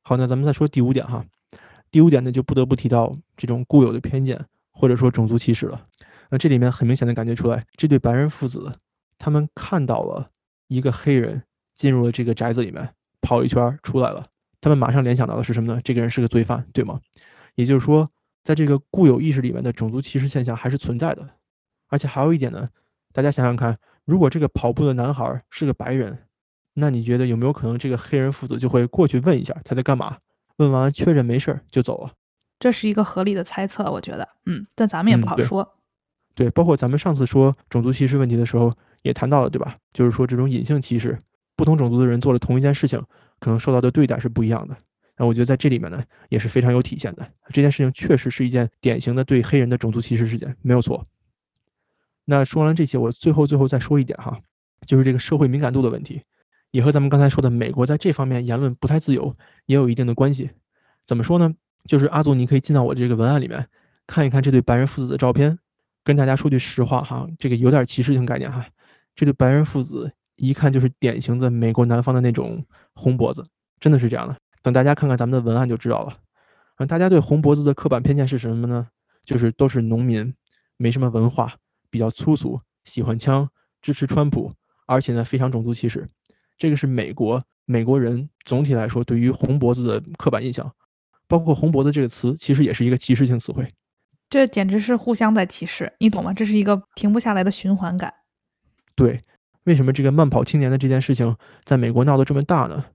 [0.01, 1.25] 好，那咱们再说第五点哈。
[1.91, 4.39] 第五点呢，就不得不提到这种固有的偏见
[4.71, 5.81] 或者说种族歧视了。
[6.29, 8.73] 那这里面很明显的感觉出来，这对白人父子
[9.17, 10.29] 他们看到了
[10.67, 11.43] 一个黑人
[11.73, 12.89] 进入了这个宅子里面。
[13.25, 14.23] 跑一圈出来了，
[14.61, 15.81] 他们马上联想到的是什么呢？
[15.83, 17.01] 这个人是个罪犯，对吗？
[17.55, 18.07] 也就是说，
[18.43, 21.27] 在这个固有意识里面的种族歧视现象还是存在的。
[21.87, 22.67] 而且还有一点呢，
[23.11, 26.19] 大家想想看，如果这个跑步的男孩是个白人，
[26.75, 30.17] 那你觉得有没有可能这个黑人父子就会过去问一下他在干嘛？
[30.57, 32.11] 问完确认没事儿就走了？
[32.59, 35.75] 这是一个合理的猜测，我觉得，嗯，但咱们也不好说。
[36.33, 39.75] 对，包括咱们上次说种族歧视问题的时候也谈到了，对吧？
[39.93, 41.17] 就是说这种隐性歧视。
[41.55, 43.01] 不同种族的人做了同一件事情，
[43.39, 44.77] 可能受到的对待是不一样的。
[45.17, 47.25] 那我觉得在这里面呢，也是非常有体现的。
[47.53, 51.07] 这件事情确实是一件典型的对黑人的种族歧视事件，没有错。
[52.25, 54.41] 那说完这些，我最后最后再说一点哈，
[54.85, 56.23] 就是这个社会敏感度的问题，
[56.71, 59.37] 也和咱们刚才说的美国在这方面言论不太自由
[59.67, 60.49] 也有一定的关系。
[61.05, 61.53] 怎么说呢？
[61.87, 63.69] 就是阿祖，你可以进到我这个文案里面
[64.07, 65.59] 看一看这对白人父子的照片。
[66.03, 68.65] 跟大家说句实话哈，这个有点歧视性概念哈，
[69.15, 70.11] 这对白人父子。
[70.35, 73.47] 一看就是典型的美国南方的那种红脖子，
[73.79, 74.35] 真的是这样的。
[74.61, 76.13] 等大家看看咱们的文案就知道了。
[76.77, 78.87] 嗯，大家对红脖子的刻板偏见是什么呢？
[79.23, 80.33] 就是都是农民，
[80.77, 81.55] 没什么文化，
[81.89, 83.49] 比较粗俗，喜欢枪，
[83.81, 84.51] 支持川普，
[84.85, 86.09] 而且呢非常种族歧视。
[86.57, 90.73] 这个是美国美国人总体来说对于红脖子的刻板印象，
[91.27, 93.67] 包括红脖子这个词其实也是一个歧视性词汇。
[94.29, 96.33] 这简直是互相在歧视，你懂吗？
[96.33, 98.13] 这是一个停不下来的循环感。
[98.95, 99.19] 对。
[99.65, 102.85] 为什么这个慢跑青年的这件事情在美国闹得这么大呢？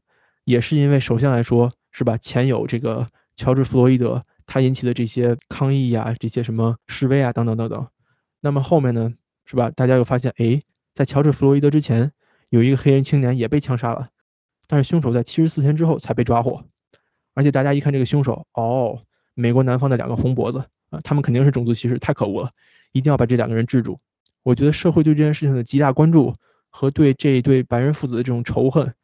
[0.44, 2.16] 也是因为首先来说，是吧？
[2.16, 7.86] 前有这个乔治·弗洛伊德，他引起的这些抗议呀，这些什么示威啊，等等等等。
[8.40, 9.12] 那么后面呢，
[9.44, 9.70] 是吧？
[9.70, 10.60] 大家又发现，哎，
[10.94, 12.12] 在乔治·弗洛伊德之前，
[12.50, 14.08] 有一个黑人青年也被枪杀了，
[14.68, 16.64] 但是凶手在七十四天之后才被抓获。
[17.34, 19.00] 而且大家一看这个凶手，哦，
[19.34, 22.50] 美国南方的两个红脖子啊，他们肯定是种族歧视，太可恶了，
[22.92, 23.98] 一定要把这两个人制住。
[24.44, 26.34] 我觉得社会对这件事情的极大关注
[26.70, 28.94] 和对这一对白人父子的这种仇恨，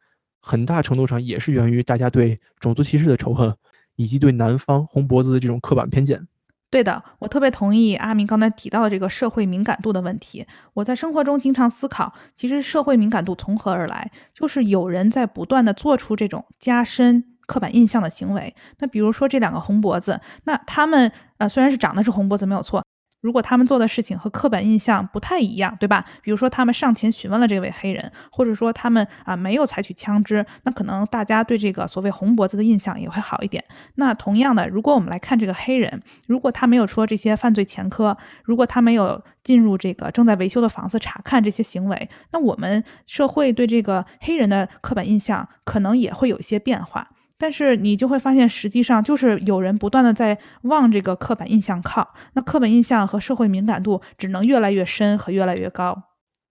[0.41, 3.53] 很大程度上也是源于大家对种族歧视的仇恨，
[3.95, 6.27] 以及对南方红脖子的这种刻板偏见。
[6.69, 10.45] 对的，我特别同意阿明刚才提到的这个社会敏感度的问题。
[10.73, 14.11] 我在生活中经常思考，其实社会敏感度从何而来？
[14.33, 18.53] 就是有人在不断的做出这种加深刻板印象的行为。
[18.79, 22.83] 那比如说这两个红脖子，那他们呃虽然是长得是红脖子没有错。
[23.21, 26.05] 如果他们做的事情和刻板印象不太一样，对吧？
[26.21, 33.63] 比如说他们上前询问了这位黑人，或者说他们啊没有采取枪支，那可能大家对这个所谓红脖子的印象也会好一点。
[33.95, 47.09] 那同样的，如果我们来看这个黑人，如果他没有说这些犯罪前科，如果他没有进入这个正在维修的房子查看这些行为，那我们社会对这个黑人的刻板印象可能也会有一些变化。
[47.39, 56.01] 但是你就会发现，实际上就是有人不断的在往这个刻板印象靠，那刻板印象和社会敏感度只能越来越深和越来越高。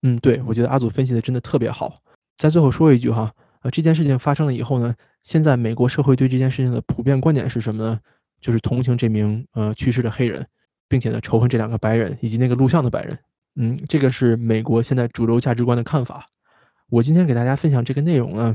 [0.03, 1.97] 嗯，对，我觉得阿祖分析的真的特别好。
[2.37, 4.95] 在最后说一句哈，呃，这件事情发生了以后呢，
[5.25, 7.99] 现在美国社会对这件事情的普遍观点是什么呢？
[8.41, 10.47] 就是同情这名呃去世的黑人，
[10.89, 13.19] 并且呢仇恨这两个白人以及那个录像的白人。
[13.57, 16.27] 嗯，这个是美国现在主流价值观的看法。
[16.91, 18.55] 我今天给大家分享这个内容呢，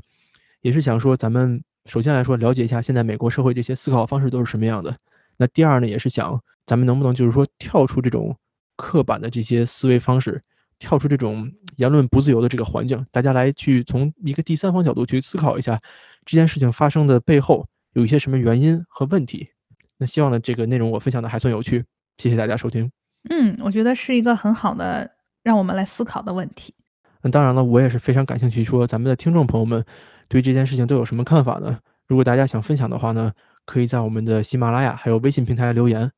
[0.62, 1.62] 也是想说咱们。
[1.86, 4.96] 首先来说，了解一下现在美国社会这些思考方式都是什么样的。
[5.38, 8.38] 那第二呢，也是想咱们能不能就是说跳出这种
[8.76, 10.39] 刻板的这些思维方式，
[10.78, 15.80] 跳出这种言论不自由的这个环境，大家来去从一个第三方角度去思考一下
[16.24, 19.50] 这件事情发生的背后有一些什么原因和问题。
[19.98, 21.84] 那希望呢这个内容我分享的还算有趣，
[22.17, 22.91] 谢谢大家收听。
[23.30, 25.10] 嗯，我觉得是一个很好的
[25.41, 26.76] 让我们来思考的问题。
[27.24, 29.84] 那当然了，我也是非常感兴趣，说咱们的听众朋友们。
[30.32, 31.78] 对这件事情都有什么看法呢？
[32.08, 33.34] 如果大家想分享的话呢，
[33.65, 36.10] 可以在我们的喜马拉雅还有微信平台留言。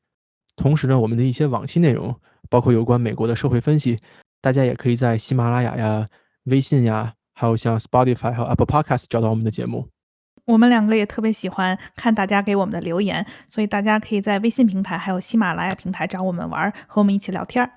[0.55, 2.15] 同时呢，我们的一些往期内容，
[2.47, 3.97] 包括有关美国的社会分析，
[4.39, 6.07] 大家也可以在喜马拉雅呀、
[6.43, 9.89] 微信呀，还有像 Spotify 和 Apple Podcast 找到我们的节目。
[10.45, 17.67] 我们两个也特别喜欢看大家给我们的留言，所以大家可以在微信平台还有喜马拉雅平台找我们玩，和我们一起聊天。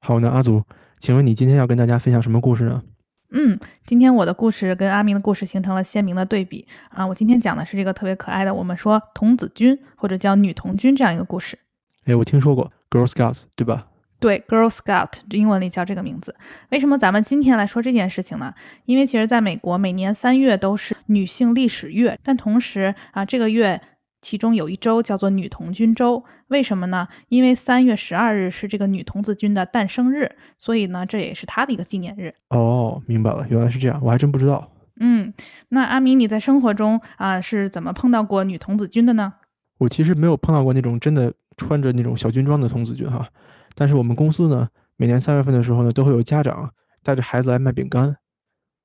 [0.00, 0.64] 好，那阿祖，
[0.98, 2.82] 请问你今天要跟大家分享什么故事呢？
[3.30, 7.06] 嗯，今天我的故事跟阿明的故事形成了鲜明的对比啊！
[7.06, 11.58] 我今天讲的是这个特别可爱的，我们说童子军或者叫女童军这样一个故事。
[12.04, 13.88] 哎，我听说过 Girl Scouts，对吧？
[14.20, 16.34] 对，Girl Scout，英文里叫这个名字。
[16.70, 18.54] 为什么咱们今天来说这件事情呢？
[18.84, 23.80] 因为其实在美国，每年三月都是女性历史月，但同时啊，这个月。
[24.24, 27.06] 其中有一周叫做女童军周，为什么呢？
[27.28, 32.34] 因为三月十二日是这个女童子军的诞生日，所以呢，这也是她的一个纪念日。
[32.48, 34.72] 哦，明白了，原来是这样，我还真不知道。
[34.98, 35.34] 嗯，
[35.68, 39.34] 那阿明，你在生活中啊是怎么碰到过女童子军的呢？
[39.76, 43.28] 我其实没有碰到过那种真的穿着那种小军装的童子军哈，
[43.74, 46.70] 但是我们公司呢，每年三月份的时候呢，都会有家长
[47.02, 48.16] 带着孩子来卖饼干，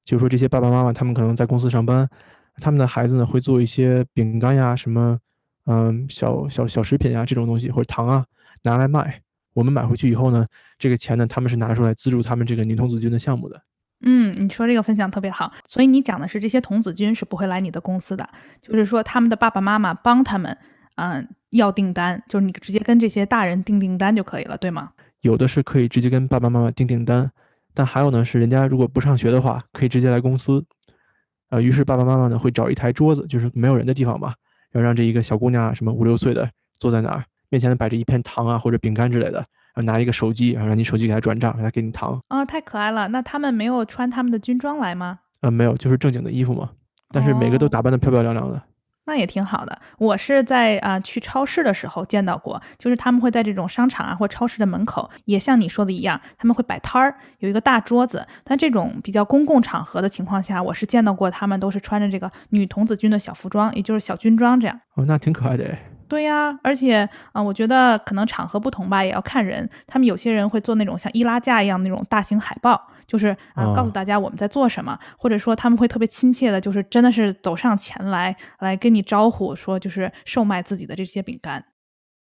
[0.03, 2.09] 就是说这些爸爸妈妈他们可能在公司上班，
[2.59, 5.17] 他们的孩子呢会做一些饼干呀什么。
[5.65, 8.25] 嗯，小小小食品呀，这种东西或者糖啊，
[8.63, 9.21] 拿来卖。
[9.53, 10.47] 我们买回去以后呢，
[10.79, 13.61] 这个钱呢，他们是拿出来资助他们这个女童子军的项目的。
[14.01, 15.51] 嗯，你说这个分享特别好。
[15.65, 18.27] 所以你讲的是这些童子军是不会来你的公司的，
[18.63, 20.57] 就是说他们的爸爸妈妈帮他们，
[20.95, 24.89] 嗯，要订单，就是你直接跟这些大人订订单就可以了，对吗？
[25.21, 27.29] 有的是可以直接跟爸爸妈妈订订单，
[27.75, 30.65] 但还有呢是人家如果不上学的话，可以直接来公司。
[31.49, 34.33] 呃，于是爸爸妈妈呢会找一台桌子，就是没有人的地方吧。
[34.73, 36.47] 要让这一个小姑娘，什么五六岁的，
[36.79, 39.37] 坐在那儿，面前摆着一片糖啊或者饼干之类的，
[39.73, 42.21] 然后拿一个手机，然后让你手机给她转账，让她给你糖。
[42.27, 43.07] 啊，太可爱了！
[43.07, 45.19] 那他们没有穿他们的军装来吗？
[45.41, 46.69] 呃，没有，就是正经的衣服嘛。
[47.11, 48.61] 但是每个都打扮的漂漂亮亮的。
[49.09, 49.77] 那也挺好的。
[49.97, 58.25] 我是在啊去超市的时候见到过，就是他们会在这种商场啊或超市的门口，也像你说的一样，他们会摆摊儿，有一个大桌子。
[58.43, 64.79] 但这种比较公共场合的情况下，我是见到过他们都是穿着这个女童子军的小服装，也就是小军装这样。
[64.95, 65.79] 哦，那挺可爱的哎。
[66.07, 69.69] 对呀，而且啊，我觉得可能场合不同吧，也要看人。
[69.85, 72.87] 他们有些人会做那种像易拉架一样那种大型海报。
[73.09, 81.65] 就是啊，告诉大家我们在做什么，或者说他们会特别亲切的，就是真的是走上前来来跟你招呼，说就是售卖自己的这些饼干。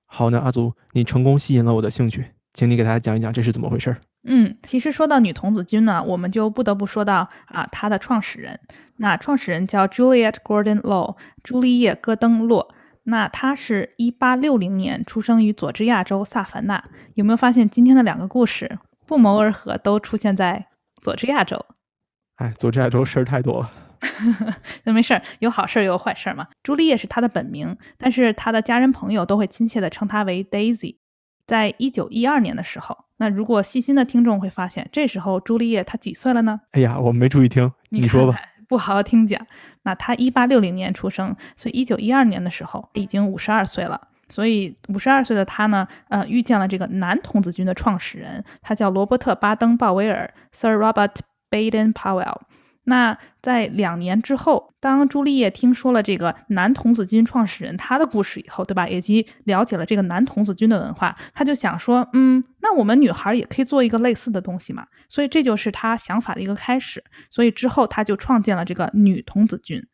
[0.05, 3.97] 好呢，阿祖，你成功吸引了我的兴趣，请你给大家讲一讲这是怎么回事。
[4.29, 8.61] 嗯，其实说到女童子军呢，我们就不得不说到啊，她的创始人。
[8.99, 12.75] 那创始人叫 Juliet Gordon Law，朱丽叶·戈登·洛。
[13.05, 16.83] 那她是一八六零年出生于佐治亚州萨凡纳。
[17.15, 18.79] 有没有发现今天的两个故事？
[19.07, 20.67] 不谋而合，都出现在
[21.01, 21.65] 佐治亚州。
[22.37, 23.73] 哎，佐治亚州事儿太多了。
[24.85, 26.47] 那没事儿，有好事儿也有坏事儿嘛。
[26.63, 30.97] 朱丽叶是她的本名，但是她的家人朋友都会亲切地称她为 Daisy。
[31.47, 36.61] 在一九一二年的时候，那如果细心的听众会发现，这时候朱丽叶她几岁了呢？
[36.73, 38.39] 哎呀，我没注意听，你说吧。
[38.69, 39.47] 不好好听讲。
[39.83, 44.09] 那她一八六零年出生，所以一九一二年的时候已经五十二岁了。
[44.29, 51.17] 所以五十二岁的她呢，呃，遇见了这个男童子军的创始人，他叫罗伯特·巴登·鲍威尔 （Sir Robert
[51.51, 52.41] Baden-Powell）。
[52.89, 58.87] 那在两年之后，当朱丽叶听说了这个男童子军创始人他的故事以后，对吧？
[58.87, 64.87] 以及了解了这个男童子军的文化，他就想说，嗯，那我们女孩也可以做一个类似的东西嘛。
[65.09, 67.03] 所以这就是他想法的一个开始。
[67.29, 69.85] 所以之后他就创建了这个女童子军。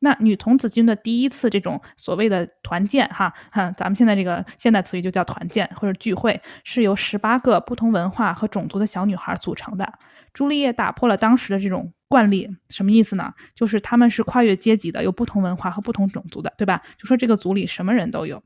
[0.00, 9.90] 那女童子军的第一次这种所谓的团建，哈，哼，咱们现在这个现代词语就叫团建或者聚会，是由十八个不同文化和种族的小女孩组成的。
[10.32, 13.32] 朱丽叶打破了当时的这种惯例，什么意思呢？
[13.54, 16.82] 就是他们是跨越阶级的，有不同文化和不同种族的，对吧？
[16.98, 18.42] 就说这个组里什么人都有，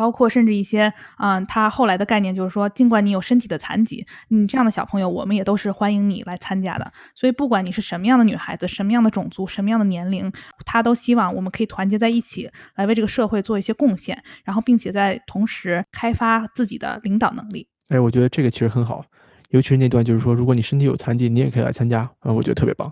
[0.00, 6.90] 包括甚至一些，嗯，他后来的概念就是说，尽管你有身体的残疾，你这样的小朋友，我们也都是欢迎你来参加的。
[7.14, 10.32] 所以不管你是什么样的女孩子，什么样的种族，什么样的年龄，
[10.64, 17.68] 他都希望我们可以团结在一起，来为这个社会做一些贡献，然后并且在同时开发自己的领导能力。
[17.88, 19.04] 哎，我觉得这个其实很好。
[19.50, 22.90] 尤其是那段，就是说，如果你身体有残疾，你也可以来参加啊，我觉得特别棒。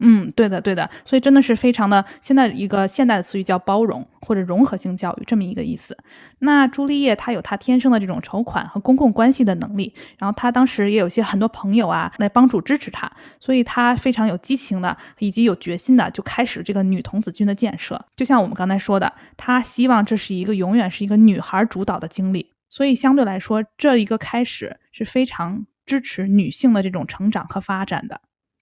[0.00, 5.96] 嗯，对的，对的，所以真的是非常的，现在一个现代的词语叫包容或者融合性教育这么一个意思。
[6.38, 18.02] 那朱丽叶她有她天生的这种筹款和公共关系的能力，然后她当时也有些很多朋友啊来帮助支持她，所以她非常有激情的以及有决心的就开始这个女童子军的建设。
[18.16, 25.66] 就像我们刚才说的，她希望这是一个永远是一个女孩主导的经历，所以相对来说，这一个开始是非常。
[25.86, 28.20] 支持女性的这种成长和发展的。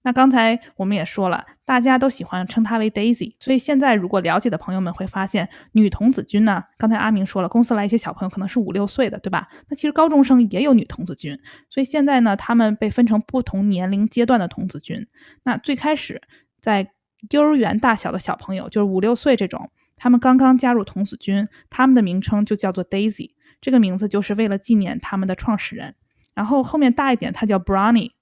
[0.08, 9.46] 那刚才我们也说了，大家都喜欢称她为 Daisy，所以现在如果了解的朋友们会发现，女童子军呢，刚才阿明说了，公司来一些小朋友可能是五六岁的，对吧？
[9.68, 15.06] 那其实高中生也有女童子军，所以现在呢，他们被分成不同年龄阶段的童子军。
[15.42, 16.22] 那最开始
[16.58, 16.90] 在
[17.28, 25.96] 幼儿园大小的小朋友，就是五六岁这种，他们刚刚加入童子军，他们的名称就叫做 Daisy，这个名字就是为了纪念他们的创始人。
[26.34, 28.12] 然后后面大一点，他叫 Brownie，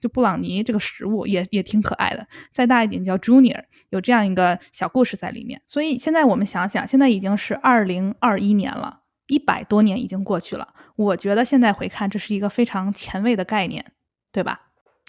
[0.00, 2.26] 就布朗尼这个食物也也挺可爱的。
[2.50, 5.60] 再大一点叫 Junior，有这样一个小故事在里面。
[5.66, 10.68] 所以现在我们想想，现在已经是二零二一年了，一百多年已经过去了。
[10.96, 13.92] 我觉得现在回看，这是一个非常前卫的概念，
[14.32, 14.60] 对吧？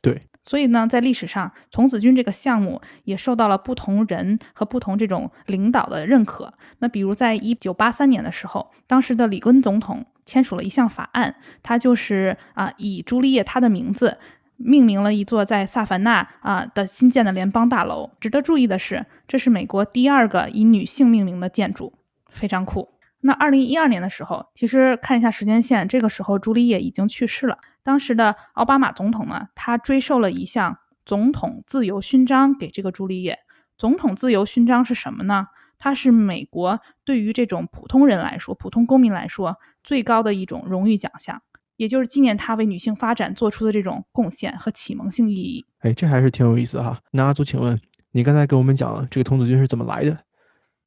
[0.01, 0.23] 对。
[0.41, 6.53] 所以呢，在历史上，童子军这个项目也受到了不同人和不同这种领导的认可。
[6.79, 10.05] 那比如在一九八三年的时候，当时的里根总统。
[10.27, 14.17] 签署了一项法案，他就是啊，以朱丽叶她的名字
[14.57, 18.11] 命名了一座在萨凡纳啊的新建的联邦大楼。
[18.19, 21.93] 值得注意的是，这是美国第二个以女性命名的建筑，
[22.29, 22.89] 非常酷。
[23.21, 27.57] 那二零一二年的时候，其实看一下时间线，这个时候朱丽叶已经去世了。
[27.83, 33.39] 当时的奥巴马总统呢，他追授了一项总统自由勋章给这个朱丽叶。
[33.77, 35.47] 总统自由勋章是什么呢？
[35.79, 41.39] 它是美国对于这种普通人来说、普通公民来说最高的一种荣誉奖项，
[41.77, 45.65] 也就是纪念她为女性发展做出的这种贡献和启蒙性意义。
[45.79, 46.99] 哎，这还是挺有意思哈。
[47.11, 47.79] 那阿祖，请问
[48.11, 50.19] 你刚才给我们讲了这个童子军是怎么来的？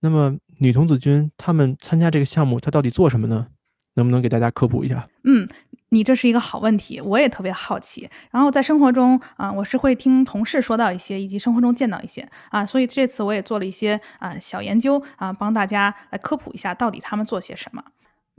[0.01, 3.47] 那么女童子军他们参加这个项目，他到底做什么呢？
[3.95, 5.09] 能不能给大家科普一下？
[5.25, 5.49] 嗯。
[5.93, 8.09] 你这是一个好问题，我也特别好奇。
[8.31, 17.83] 然后在生活中啊，我是会听同事说到一些，以及生活中见到一些啊，所以这次我也做了一些啊小研究啊，帮大家来科普一下到底他们做些什么。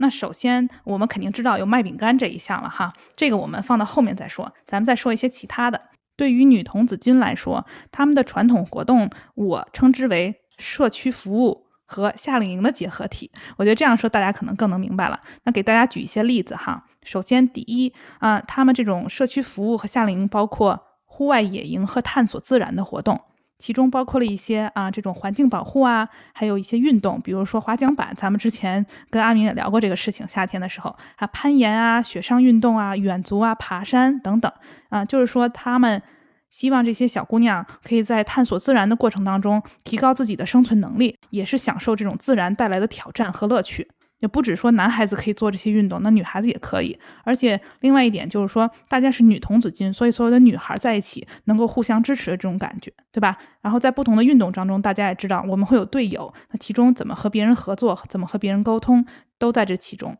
[0.02, 5.80] 那首先我们肯定知道有卖饼干这一项了哈，这个我们放到后面再说，咱们再说一些其他的。
[6.16, 13.30] 对于女童子军来说，他们的传统活动我称之为社区服务和夏令营的结合体。
[13.56, 15.20] 我觉得这样说大家可能更能明白了。
[15.44, 16.84] 那给大家举一些例子哈。
[17.04, 23.20] 首先，第一啊，他们这种社区服务和夏令营包括户外野营和探索自然的活动，
[23.62, 34.50] 其中包括了一些啊这种环境保护啊，还有一些运动，比如说滑桨板，咱们之前跟阿明也聊过这个事情，夏天的时候啊攀岩啊、雪上运动啊、远足啊、爬山等等
[34.88, 36.02] 啊，就是说他们
[36.50, 43.88] 希望这些小姑娘可以在探索自然的过程当中提高自己的生存能力，也是享受这种自然带来的挑战和乐趣。
[44.22, 46.96] 也不止说男孩子可以做这些运动，那女孩子也可以。
[47.24, 53.36] 而且另外一点就是说，大家是女童子军，所以所有的女孩在一起能够互相支持的这种感觉，对吧？
[53.60, 59.04] 然后在不同的运动当中，大家也知道我们会有队友，那其中怎么和别人合作，怎么和别人沟通，
[59.38, 60.16] 都在这其中。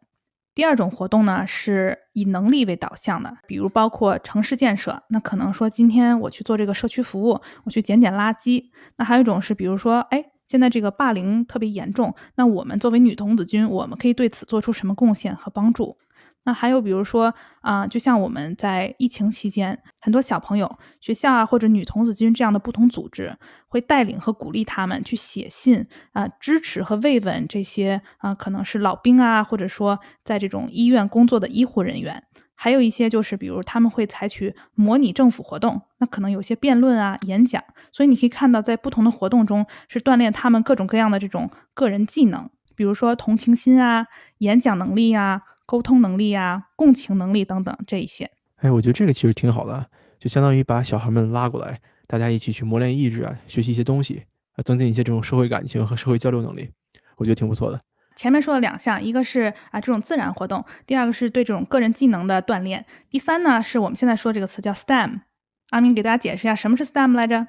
[0.54, 8.64] 第二种活动呢，是以能力为导向的，比如包括城市建设，那可能说今天我去做这个社区服务，我去捡捡垃圾。
[8.96, 15.96] 那还有一种是，比如说，哎，现在这个霸凌特别严重，那我们作为女童子军，我们可以对此做出什么贡献和帮助？
[16.44, 23.34] 那还有比如说啊，就像我们在疫情期间，很多小朋友、学校啊，或者女童子军这样的不同组织，
[23.66, 32.22] 会带领和鼓励他们去写信啊，支持和慰问这些啊，可能是老兵啊，或者说在这种医院工作的医护人员。
[32.62, 37.60] 还有一些就是，比如他们会采取模拟政府活动，那可能有些辩论啊、演讲。
[37.90, 44.06] 所以你可以看到，在不同的活动中，是锻炼他们各种各样的这种个人技能，比如说同情心啊、
[44.38, 45.42] 演讲能力啊。
[45.64, 49.86] 沟通能力啊，共情能力等等这一些，哎，我觉得这个其实挺好的，
[50.18, 56.68] 就相当于把小孩们拉过来，大家一起去磨练意志啊，学习一些东西啊，增进一些这种社会感情和社会交流能力，
[57.16, 57.80] 我觉得挺不错的。
[58.22, 65.22] 前面说了两项，一个是啊这种自然活动，第二个是对这种个人技能的锻炼，第三呢是我们现在说这个词叫 STEM。
[65.70, 67.48] 阿明给大家解释一下什么是 STEM 来着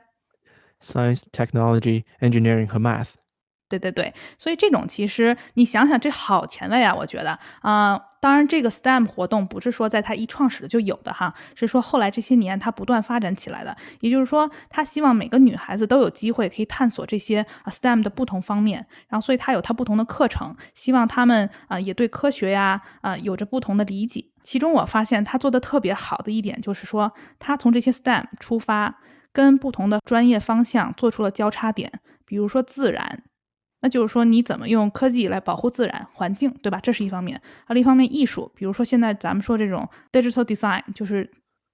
[0.81, 3.09] ？Science, Technology, Engineering 和 Math。
[3.69, 6.95] 对对对，所以这种其实你想想，这好前卫啊！
[6.95, 13.75] 我觉得啊，当然这个 STEM 活动不是说在它一创始就有的哈，是说后来这些年它不断发展起来的。
[13.99, 24.25] 也就是说，他希望每个女孩子都有机会可以探索这些 STEM 的不同方面，然后所以他有他不同的课程，希望他们啊也对科学呀啊有着不同的理解。
[24.41, 28.99] 其中我发现他做的特别好的一点就是说，他从这些 STEM 出发，
[29.33, 31.91] 跟不同的专业方向做出了交叉点，
[32.25, 33.23] 比如说自然。
[33.83, 36.79] 那就是说，你怎么用科技来保护自然环境，对吧？
[36.81, 37.39] 这是一方面。
[37.65, 41.29] 还，另一方面，艺术，比如说现在咱们说这种 digital design，就是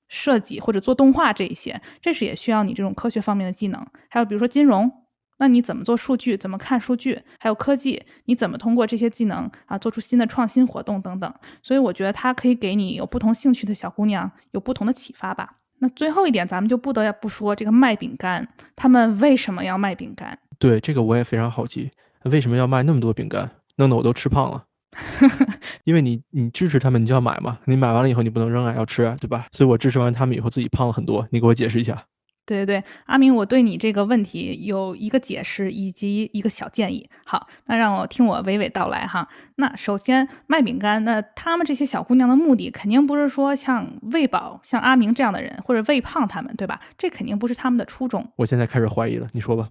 [0.08, 3.86] 设计或者做动画这一些，这是也需要你这种科学方面的技能。
[4.10, 4.92] 还有比如说金融，
[5.38, 7.22] 那你怎么做数据，怎么看数据？
[7.40, 11.32] 还有科技，你怎么通过这些技能啊，做出新的创新活动等等。
[11.62, 15.58] 所以我觉得它可以给你有不同兴趣的小姑娘有不同的启发吧。
[15.78, 20.40] 那最后一点，咱们就不得不说这个卖饼干，他们为什么要卖饼干？
[20.60, 21.90] 对这个我也非常好奇，
[22.26, 24.66] 为什么要卖那么多饼干，弄得我都吃胖了。
[25.86, 29.46] 因为你你支持他们，你就要买嘛，你买完了以后你不能扔啊，要吃啊，对吧？
[29.52, 31.28] 所以我支持完他们以后自己胖了很多。
[31.32, 32.04] 你给我解释一下。
[32.46, 37.08] 对对对，阿明，我对你这个问题有一个解释以及一个小建议。
[37.24, 39.28] 好，那让我听我娓娓道来哈。
[39.58, 46.82] 那首先卖饼干，那他们这些小姑娘的目的肯定不是说像喂饱像阿明这样的人，或者喂胖他们，对吧？
[46.98, 48.28] 这肯定不是他们的初衷。
[48.38, 49.70] 我现在开始怀疑了，你说吧。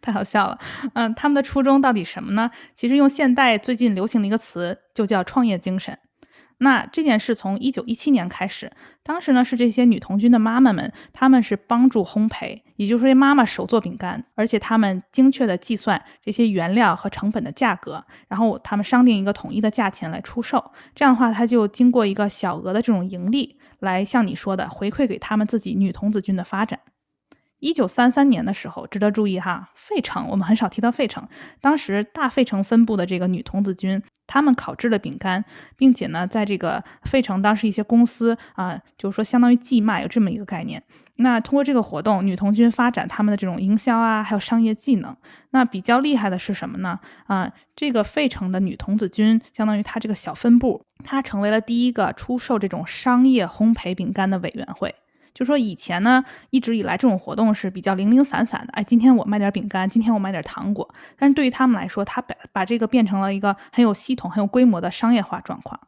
[0.00, 0.58] 太好笑了，
[0.94, 2.50] 嗯，他们的初衷到底什么呢？
[2.74, 5.98] 其实用现代最近流行的一个词，就叫创业精神。
[6.58, 8.70] 那这件事从一九一七年开始，
[9.02, 20.70] 当时呢是这些女童军的妈妈们，她们是帮助烘焙，也就是说妈妈手做饼干，而且她们精确的计算这些原料和成本的价格，然后他们商定一个统一的价钱来出售。
[20.94, 26.78] 这样的话，她就经过一个小额的这种盈利，来像你说的回馈给他们自己女童子军的发展。
[27.62, 31.24] 一九三三年的时候，值得注意哈，费城我们很少提到费城。
[31.60, 35.44] 当时大费城分部的这个女童子军，他们烤制了饼干，
[35.76, 40.82] 并且呢，在这个费城当时一些公司啊，就是说相当于寄卖，有这么一个概念。
[41.16, 45.16] 那通过这个活动，女童军发展他们的这种营销啊，还有商业技能。
[45.50, 46.98] 那比较厉害的是什么呢？
[47.28, 54.92] 啊，这个费城的女童子军，相当于它这个小分部，它成为了第一个出售这种商业烘焙饼干的委员会。
[55.34, 58.72] 就说以前呢，一直以来这种活动是比较零零散散的。
[58.74, 60.94] 哎，今天我卖点饼干，今天我卖点糖果。
[61.16, 65.80] 但是对于他们来说，他把把这个变成了一个很有系统、很有规模的商业化状况。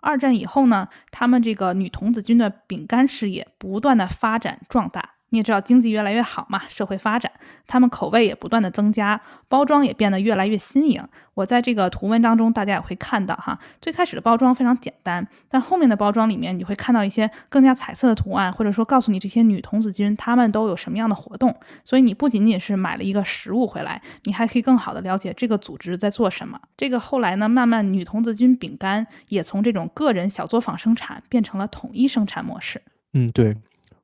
[0.00, 5.13] 二战以后呢，他们这个女童子军的饼干事业不断的发展壮大。
[5.34, 7.28] 你也知道经济越来越好嘛，社会发展，
[7.66, 11.02] 他们口味也不断的增加，包装也变得越来越新颖。
[11.34, 21.52] 我在这个图文当中，大家也会看到哈，最开始的包装非常简单，但后面的包装里面你会看到一些更加彩色的图案，或者说告诉你这些女童子军她们都有什么样的活动。
[21.84, 26.60] 所以你不仅仅是买了一个实物回来，你还可以更好的了解这个组织在做什么。
[26.76, 32.80] 这个后来呢，慢慢女童子军饼干也从这种个人小作坊生产变成了统一生产模式。
[33.14, 33.56] 嗯，对。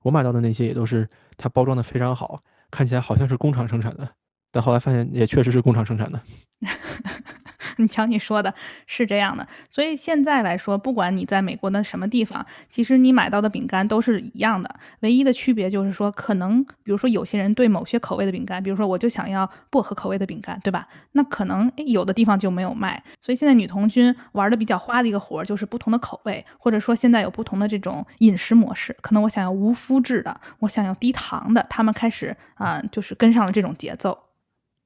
[0.02, 1.06] 我买到的那些也都是
[1.40, 2.38] 它包装的非常好，
[2.70, 4.08] 看起来好像是工厂生产的，
[4.52, 6.20] 但后来发现也确实是工厂生产的。
[7.76, 8.52] 你瞧，你说的
[8.86, 20.86] 是这样的，所以现在来说，不管你在美国的什么地方，其实你买到的饼干都是一样的，唯一的区别就是说，可能比如说有些人对某些口味的饼干，比如说我就想要薄荷口味的饼干，对吧？
[21.12, 23.02] 那可能诶有的地方就没有卖。
[23.20, 28.94] 所以现在女童军玩的比较花的一个活儿就是不同的口味，或者说现在有不同的这种饮食模式。
[29.00, 34.18] 可能我想要无麸质的，我想要低糖的，他们开始啊，就是跟上了这种节奏。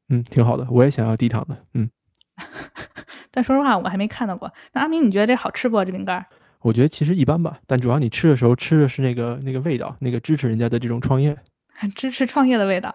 [0.09, 1.89] 嗯，挺好的，我也想要低糖的，嗯。
[3.31, 4.53] 但说实话，我还没看到过。
[4.73, 5.85] 那阿明，你觉得这好吃不？
[5.85, 6.25] 这饼干？
[6.61, 11.37] 我觉得其实一般吧，但主要你吃的时候吃的是那个那个味道，那个支持人家的这种创业，
[11.95, 12.95] 支持创业的味道。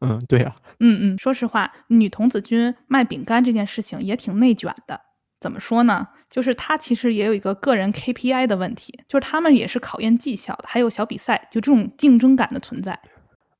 [0.00, 0.54] 嗯，对呀。
[0.80, 5.00] 嗯嗯，说实话，女童子军卖饼干这件事情也挺内卷的。
[5.40, 6.06] 怎么说呢？
[6.28, 12.98] 就是他其实也有一个个人 KPI 的问题，就是他们也是考验绩效的，还有小比赛，就这种竞争感的存在。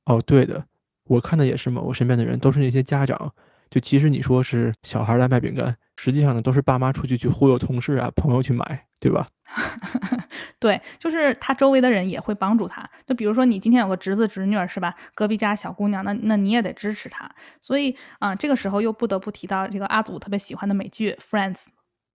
[0.04, 0.62] 哦，对的，
[1.06, 1.80] 我看的也是嘛。
[1.80, 3.32] 我身边的人都是那些家长，
[3.70, 9.28] 就其实你说是小孩来卖饼干，实际上呢都是爸妈出去去忽悠同事啊、朋友去买，对吧？
[10.58, 12.88] 对，就是他周围的人也会帮助他。
[13.06, 14.94] 就比如说你今天有个侄子侄女是吧？
[15.14, 17.30] 隔壁家小姑娘，那那你也得支持他。
[17.60, 21.54] 所以啊，这个时候又不得不提到这个阿祖特别喜欢的美剧《Friends》，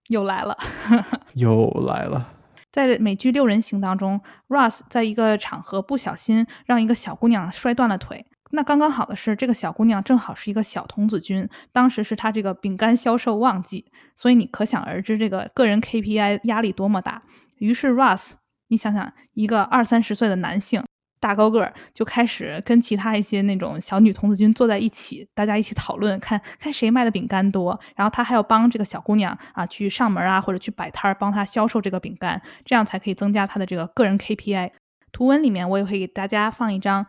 [0.09, 0.57] 又来了，
[1.33, 2.33] 又来了。
[2.71, 8.25] 在美剧《六人行》当中，Ross 在一个场合不小心让一个小姑娘摔断了腿。
[8.55, 13.85] 那刚刚好的是，这个小姑娘正好是一个小童子军，当时是她这个饼干销售旺季，
[14.15, 17.21] 所以你可想而知这个个人 KPI 压力多么大。
[17.59, 18.31] 于是 Ross，
[18.69, 20.83] 你想想，一个二三十岁的男性，
[21.19, 27.79] 大高个儿，就开始跟其他一些那种小女童子军坐在一起，大家一起讨论，看看谁卖的饼干多。
[27.95, 34.71] 然后他还要帮这个小姑娘啊去上门啊，或者去摆摊儿，帮她销售这个饼干，这样才可以增加她的这个个人 KPI。
[35.11, 37.05] 图文里面我也会给大家放一张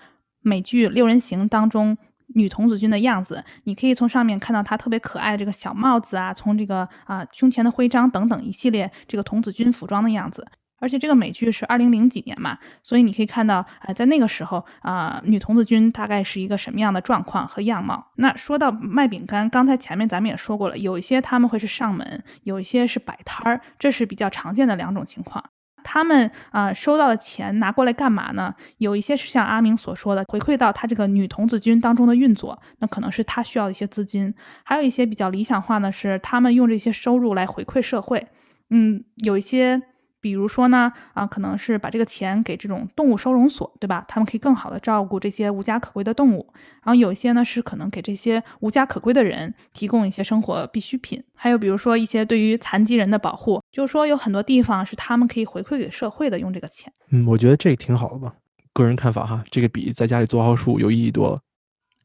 [0.47, 1.99] 美剧《六人行》当中。
[2.35, 10.45] 女童子军的样子，你可以从上面看到她特别可爱的这个小帽子啊，从这个啊胸前的徽章等等一系列这个童子军服装的样子。
[10.81, 18.05] 而且这个美剧是二零零几年嘛，所以你可以看到啊，在那个时候啊，女童子军大概是一个什么样的状况和样貌。
[18.17, 25.43] 那说到卖饼干，刚才前面咱们也说过了，有一些他们会是上门，有一些是摆摊儿，这是比较常见的两种情况。
[25.89, 28.53] 他们啊收到的钱拿过来干嘛呢？
[28.79, 34.33] 有一些是像阿明所说的，回馈到他这个女童子军当中的运作，那可能是他需要的一些资金；
[34.65, 38.27] 还有一些比较理想化呢，是他们用这些收入来回馈社会。
[38.71, 39.81] 嗯，有一些。
[40.27, 44.05] 比如说呢，啊，可能是把这个钱给这种动物收容所，对吧？
[44.09, 46.53] 他们可以更好的照顾这些无家可归的动物。
[46.83, 51.23] 然后有一些呢，是可能给这些无家可归的人提供一些生活必需品。
[51.37, 56.93] 还有比如说一些对于残疾人的保护，就是说有很多地方是他们可以回馈给社会的，用这个钱。
[57.11, 58.35] 嗯，我觉得这挺好的吧，
[58.73, 61.39] 个人看法哈，这个比在家里做好树有意义多了。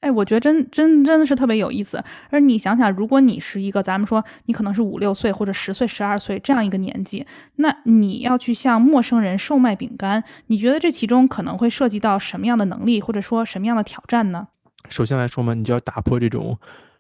[0.02, 2.04] 哎，我觉得真真真的是特别有意思。
[2.32, 7.26] 而你想想，如果你是一个，咱们说你可能是五六岁或者十岁、十二岁这样一个年纪，
[7.58, 14.48] 那你要去向陌生人售卖饼干，你觉得这其中可能会涉及到什么样的能力，或者说什么样的挑战呢？
[14.90, 16.58] 首先来说嘛，你就要打破这种，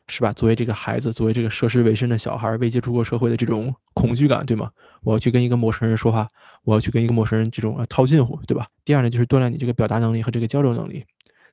[0.07, 0.31] 是吧？
[0.33, 4.69] 作为这个孩子，作为这个涉世未深的小孩，未接触过社会的这种恐惧感，对吗？
[5.01, 6.27] 我要去跟一个陌生人说话，
[6.65, 8.67] 我要去跟一个陌生人这种套近乎，对吧？
[8.85, 11.03] 第二呢，就是锻炼你这个表达能力和这个交流能力。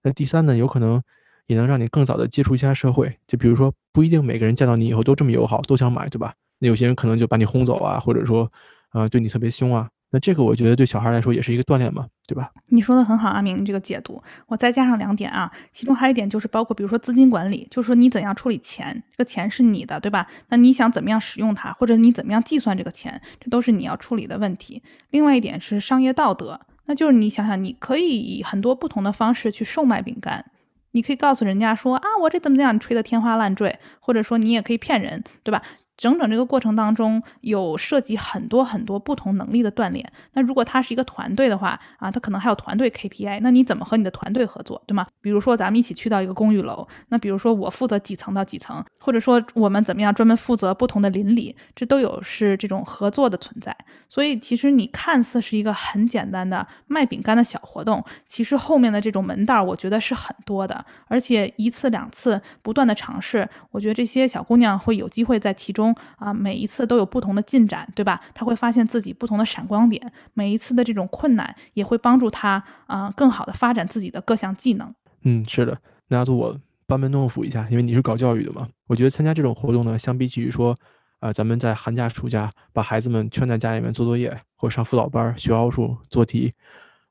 [0.03, 1.03] 那第三呢，有可能。
[1.49, 6.35] 也能让你更早的接触一下社会，就比如说不一定每个人见到你以后都这么友好，都想买，对吧？
[6.61, 8.49] 那有些人可能就把你轰走啊，或者说，
[8.91, 9.89] 啊，对你特别凶啊。
[10.11, 12.51] 那这个我觉得对小孩来说也是一个锻炼嘛，对吧？
[12.69, 20.27] 你说的很好，阿明这个解读，我再加上两点啊，其中还有一点就是包括比如说资金管理，就是说你怎样处理钱，这个钱是你的，对吧？
[20.49, 24.83] 那你想怎么样使用它，或者你怎么样计算这个钱，这都是你要处理的问题。
[25.11, 30.45] 另外一点是商业道德，那就是你想想，你可以以很多不同的方式去售卖饼干。
[30.93, 35.63] 你可以告诉人家说啊，我这怎么怎样，吹得天花乱坠，或者说你也可以骗人，对吧？
[35.99, 40.11] 整整这个过程当中，有涉及很多很多不同能力的锻炼。
[40.33, 43.41] 那如果他是一个团队的话，啊，他可能还有团队 KPI。
[43.43, 45.07] 那你怎么和你的团队合作，对吗？
[45.21, 53.77] 比如说咱们一起去到一个公寓楼，那比如说我负责几层到几层，或者说我们怎么样专门负责不同的邻里，这都有是这种合作的存在。
[54.09, 60.85] 所以其实你看似是一个很简单的卖饼干的小活动，其实后面的这种门道，我觉得是很多的。
[61.09, 65.88] 而且一次两次不断的尝试，我觉得这些小姑娘会有机会在其中。
[66.17, 68.21] 啊，每一次都有不同的进展，对吧？
[68.35, 74.95] 他会发现自己不同的闪光点，每一次的这种困难也会帮助他啊，更好的发展自己的各项技能。
[75.23, 75.79] 嗯，是的，
[76.09, 78.69] 那要做我班门弄斧一下，因为你是搞教育的嘛。
[78.87, 80.75] 我觉得参加这种活动呢，相比起于说，
[81.21, 86.53] 啊，咱们在寒假、暑假把孩子们圈在家里面做作业，或上辅导班学奥数、做题，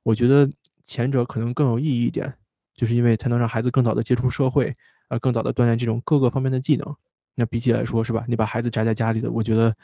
[0.04, 0.50] 我觉得
[0.84, 2.34] 前者可能更有意义一点，
[2.74, 4.74] 就是因为才能让孩子更早的接触社会，
[5.10, 6.96] 呃，更早的锻炼这种各个方面的技能。
[7.40, 8.26] 那比起来说，是吧？
[8.28, 9.76] 你把孩子宅在家里的，我觉得，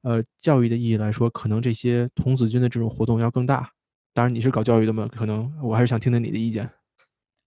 [0.00, 3.68] 呃，教育的意义来说，可能这些童子军的这种活动要更大。
[4.14, 6.70] 当然，你是搞教育的嘛，可能我还是想听听你的意见。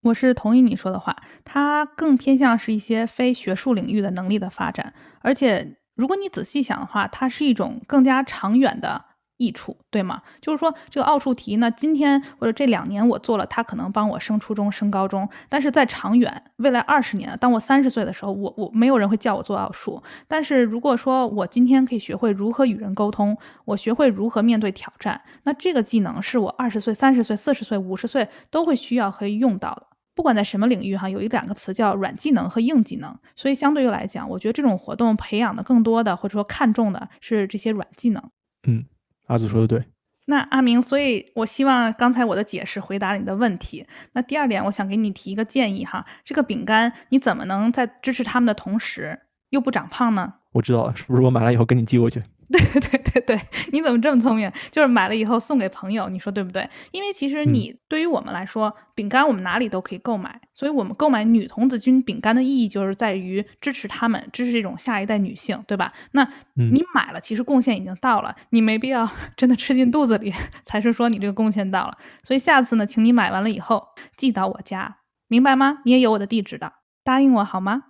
[0.04, 9.04] 我是同意你说的话，它更偏向是一些非学术领域的能力的发展，而且如果你仔细想的话，它是一种更加长远的
[9.38, 10.22] 益处，对吗？
[10.42, 15.28] 就是说，这个奥数题呢，今天或者这两年我做了，它可能帮我升初中、升高中。
[15.48, 20.02] 但是在长远未来二十年，当我三十岁的时候，我我没有人会叫我做奥数。
[20.28, 29.84] 但是如果说我今天可以学会如何与人沟通，我学会如何面对挑战，那这个技能是我二十岁、三十岁、四十岁、五十岁都会需要和用到的。
[30.16, 33.16] 不管在什么领域哈，有一两个词叫软技能和硬技能。
[33.36, 38.24] 所以相对于来讲，我觉得这种活动培养的更多的或者说看重的是这些软技能。
[38.68, 38.86] 嗯。
[39.28, 39.86] 阿紫说的对，
[40.26, 43.86] 那阿明，所以我希望刚才我的解释回答了你的问题。
[44.14, 49.20] 那第二点，我想给你提一个建议哈，这个饼干你怎么能在支持他们的同时
[49.52, 50.34] 又不长胖呢？
[50.54, 52.24] 我知道了，是不是我买了以后给你寄过去？
[52.52, 53.42] 对对对对，
[53.74, 54.50] 你怎么这么聪明？
[54.72, 56.70] 就是买了以后送给朋友，你说对不对？
[56.92, 65.92] 因为其实你对于我们来说，饼干我们哪里都可以购买，所以我们购买女童子军饼干的意义就是在于支持他们，支持这种下一代女性，对吧？
[66.12, 70.34] 那你买了，其实贡献已经到了，你没必要 真的吃进肚子里
[70.64, 71.92] 才是说你这个贡献到了。
[72.24, 73.86] 所以下次呢，请你买完了以后
[74.16, 75.80] 寄到我家，明白吗？
[75.84, 76.72] 你也有我的地址的，
[77.04, 77.84] 答应我好吗？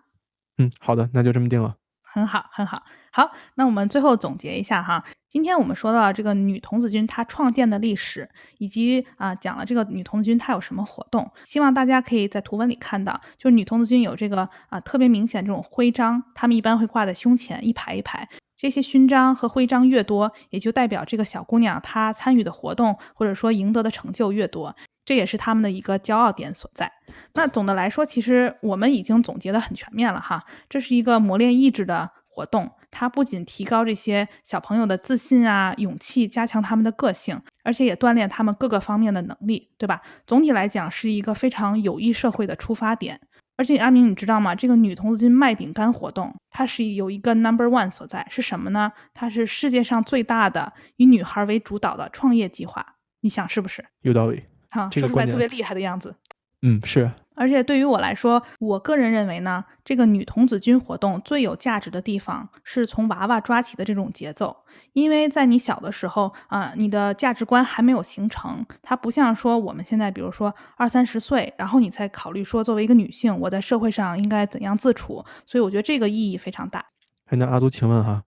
[0.57, 1.75] 嗯，好的，那就这么定了。
[2.01, 2.81] 很好，很好。
[3.17, 5.03] 好，那我们最后总结一下哈。
[5.27, 11.27] 今天我们说到这个女童子军她创建的历史，以及啊讲了这个女童子军她有什么活动。
[11.43, 18.29] 希望大家可以在图文里看到，就是女童子军有这个啊特别明显这种徽章，他们一般会挂在胸前，一排一排。
[18.55, 26.91] 这些勋章和徽章越多，也就代表这个小姑娘她参与的活动或者说赢得的成就越多，这也是他们的一个骄傲点所在。
[27.33, 30.43] 那总的来说，其实我们已经总结的很全面了哈。
[30.69, 32.69] 这是一个磨练意志的活动。
[32.91, 40.01] 它不仅提高这些小朋友的自信啊、勇气，加强他们的个性，而且也锻炼他们各个方面的能力，对吧？
[40.25, 43.19] 总体来讲，是一个非常有益社会的出发点。
[43.59, 44.53] 而且阿明，你知道吗？
[44.53, 48.91] 这个女童子军卖饼干活动，它是有一个 number one 所在，是什么呢？
[49.15, 52.85] 它是世界上最大的以女孩为主导的创业计划。
[53.21, 53.83] 你想是不是？
[54.01, 54.43] 有道理。
[54.69, 56.15] 好，说出来特别厉害的样子。
[56.61, 57.09] 嗯，是。
[57.37, 64.57] 而且对于我来说，我个人认为呢，这个女童子军活动最有价值的地方是从娃娃抓起的这种节奏，
[64.93, 75.23] 因为在你小的时候啊，你的价值观还没有形成，它不像说我们现在，比如说二三十岁，然后你才考虑说作为一个女性，我在社会上应该怎样自处。
[75.45, 76.83] 所以我觉得这个意义非常大。
[77.29, 78.23] 那阿祖，请问哈，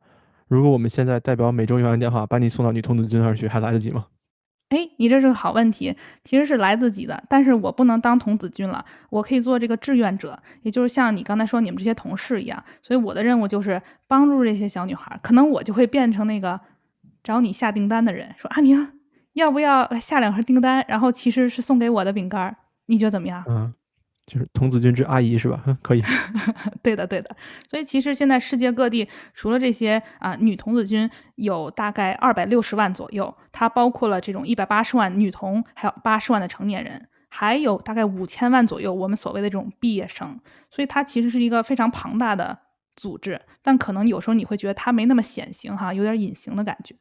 [0.46, 4.06] 如果我们现在代表美中原电话把你送到女童子军那儿去，还来得及吗？
[4.70, 5.94] 哎，你这是个好问题，
[6.24, 16.58] 其实是来自己的，但是我不能当童子军了，我可以做这个志愿者，也就是像你刚才说你们这些同事一样，所以我的任务就是帮助这些小女孩，可能我就会变成那个
[17.22, 18.92] 找你下订单的人，说阿明，
[19.32, 22.56] 要不要来下两盒订单，然后其实是送给我的饼干，
[22.86, 23.44] 你觉得怎么样？
[23.48, 23.74] 嗯。
[24.30, 25.60] 就是童子军之阿姨是吧？
[25.82, 26.02] 可以，
[26.84, 27.34] 对的对的。
[27.68, 40.38] 所以其实现在世界各地除了这些啊女童子军有大概二百六十万左右，它包括了这种一百八十万女童，还有八十万的成年人，还有大概五千万左右我们所谓的这种毕业生。
[40.70, 42.56] 所以它其实是一个非常庞大的
[42.94, 46.94] 组织，但可能有时候你会觉得它没那么显形哈，有点隐形的感觉。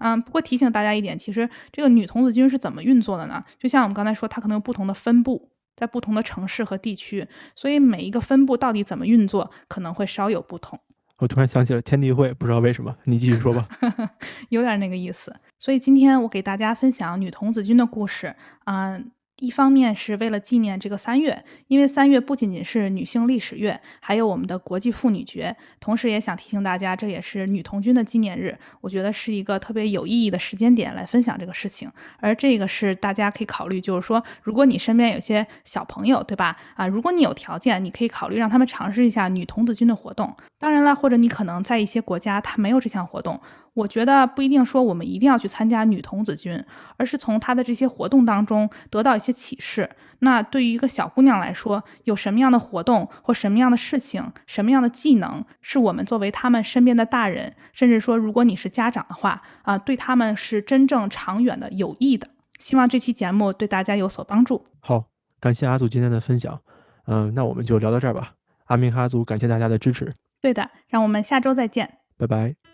[0.00, 3.42] 嗯，不过提醒大家一点，其实这个女童子军是怎么运作的呢？
[3.58, 5.50] 就像我们刚才说，它可能有不同的分部。
[5.76, 10.78] 在不同的城市和地区，所以每一个分部到底怎么运作，可能会稍有不同。
[11.18, 13.68] 我突然想起了天地会，不知道为什么，你继续说吧。
[14.50, 15.34] 有点那个意思。
[15.58, 19.10] 所以今天我给大家分享女童子军的故事，嗯。
[19.40, 25.54] 一方面是为了纪念这个三月，因为三月不仅仅是女性历史月，还有我们的国际妇女节。
[25.80, 31.90] 同时也想提醒大家，这也是女童军的纪念日，我觉得是一个特别有意义的时间点来分享这个事情。
[32.20, 36.56] 而这个是大家可以考虑，就是说，如果你身边有些小朋友，对吧？
[36.76, 40.34] 啊，如果你有条件，你可以考虑让他们尝试一下女童子军的活动。
[40.60, 43.40] 当然了，或者你可能在一些国家，它没有这项活动。
[43.74, 46.64] 我觉得不一定说我们一定要去参加女童子军，
[46.96, 49.90] 而是从她的这些活动当中得到一些启示。
[50.20, 62.28] 那对于一个小姑娘来说，有什么样的活动或什么样的事情、什么样的技能，是我们作为他们身边的大人，甚至说如果你是家长的话，啊，对他们是真正长远的有益的。
[62.60, 64.64] 希望这期节目对大家有所帮助。
[64.80, 65.04] 好，
[65.40, 66.58] 感谢阿祖今天的分享。
[67.06, 68.32] 嗯，那我们就聊到这儿吧。
[68.66, 70.14] 阿明哈族，感谢大家的支持。
[70.40, 71.98] 对的，让我们下周再见。
[72.16, 72.73] 拜拜。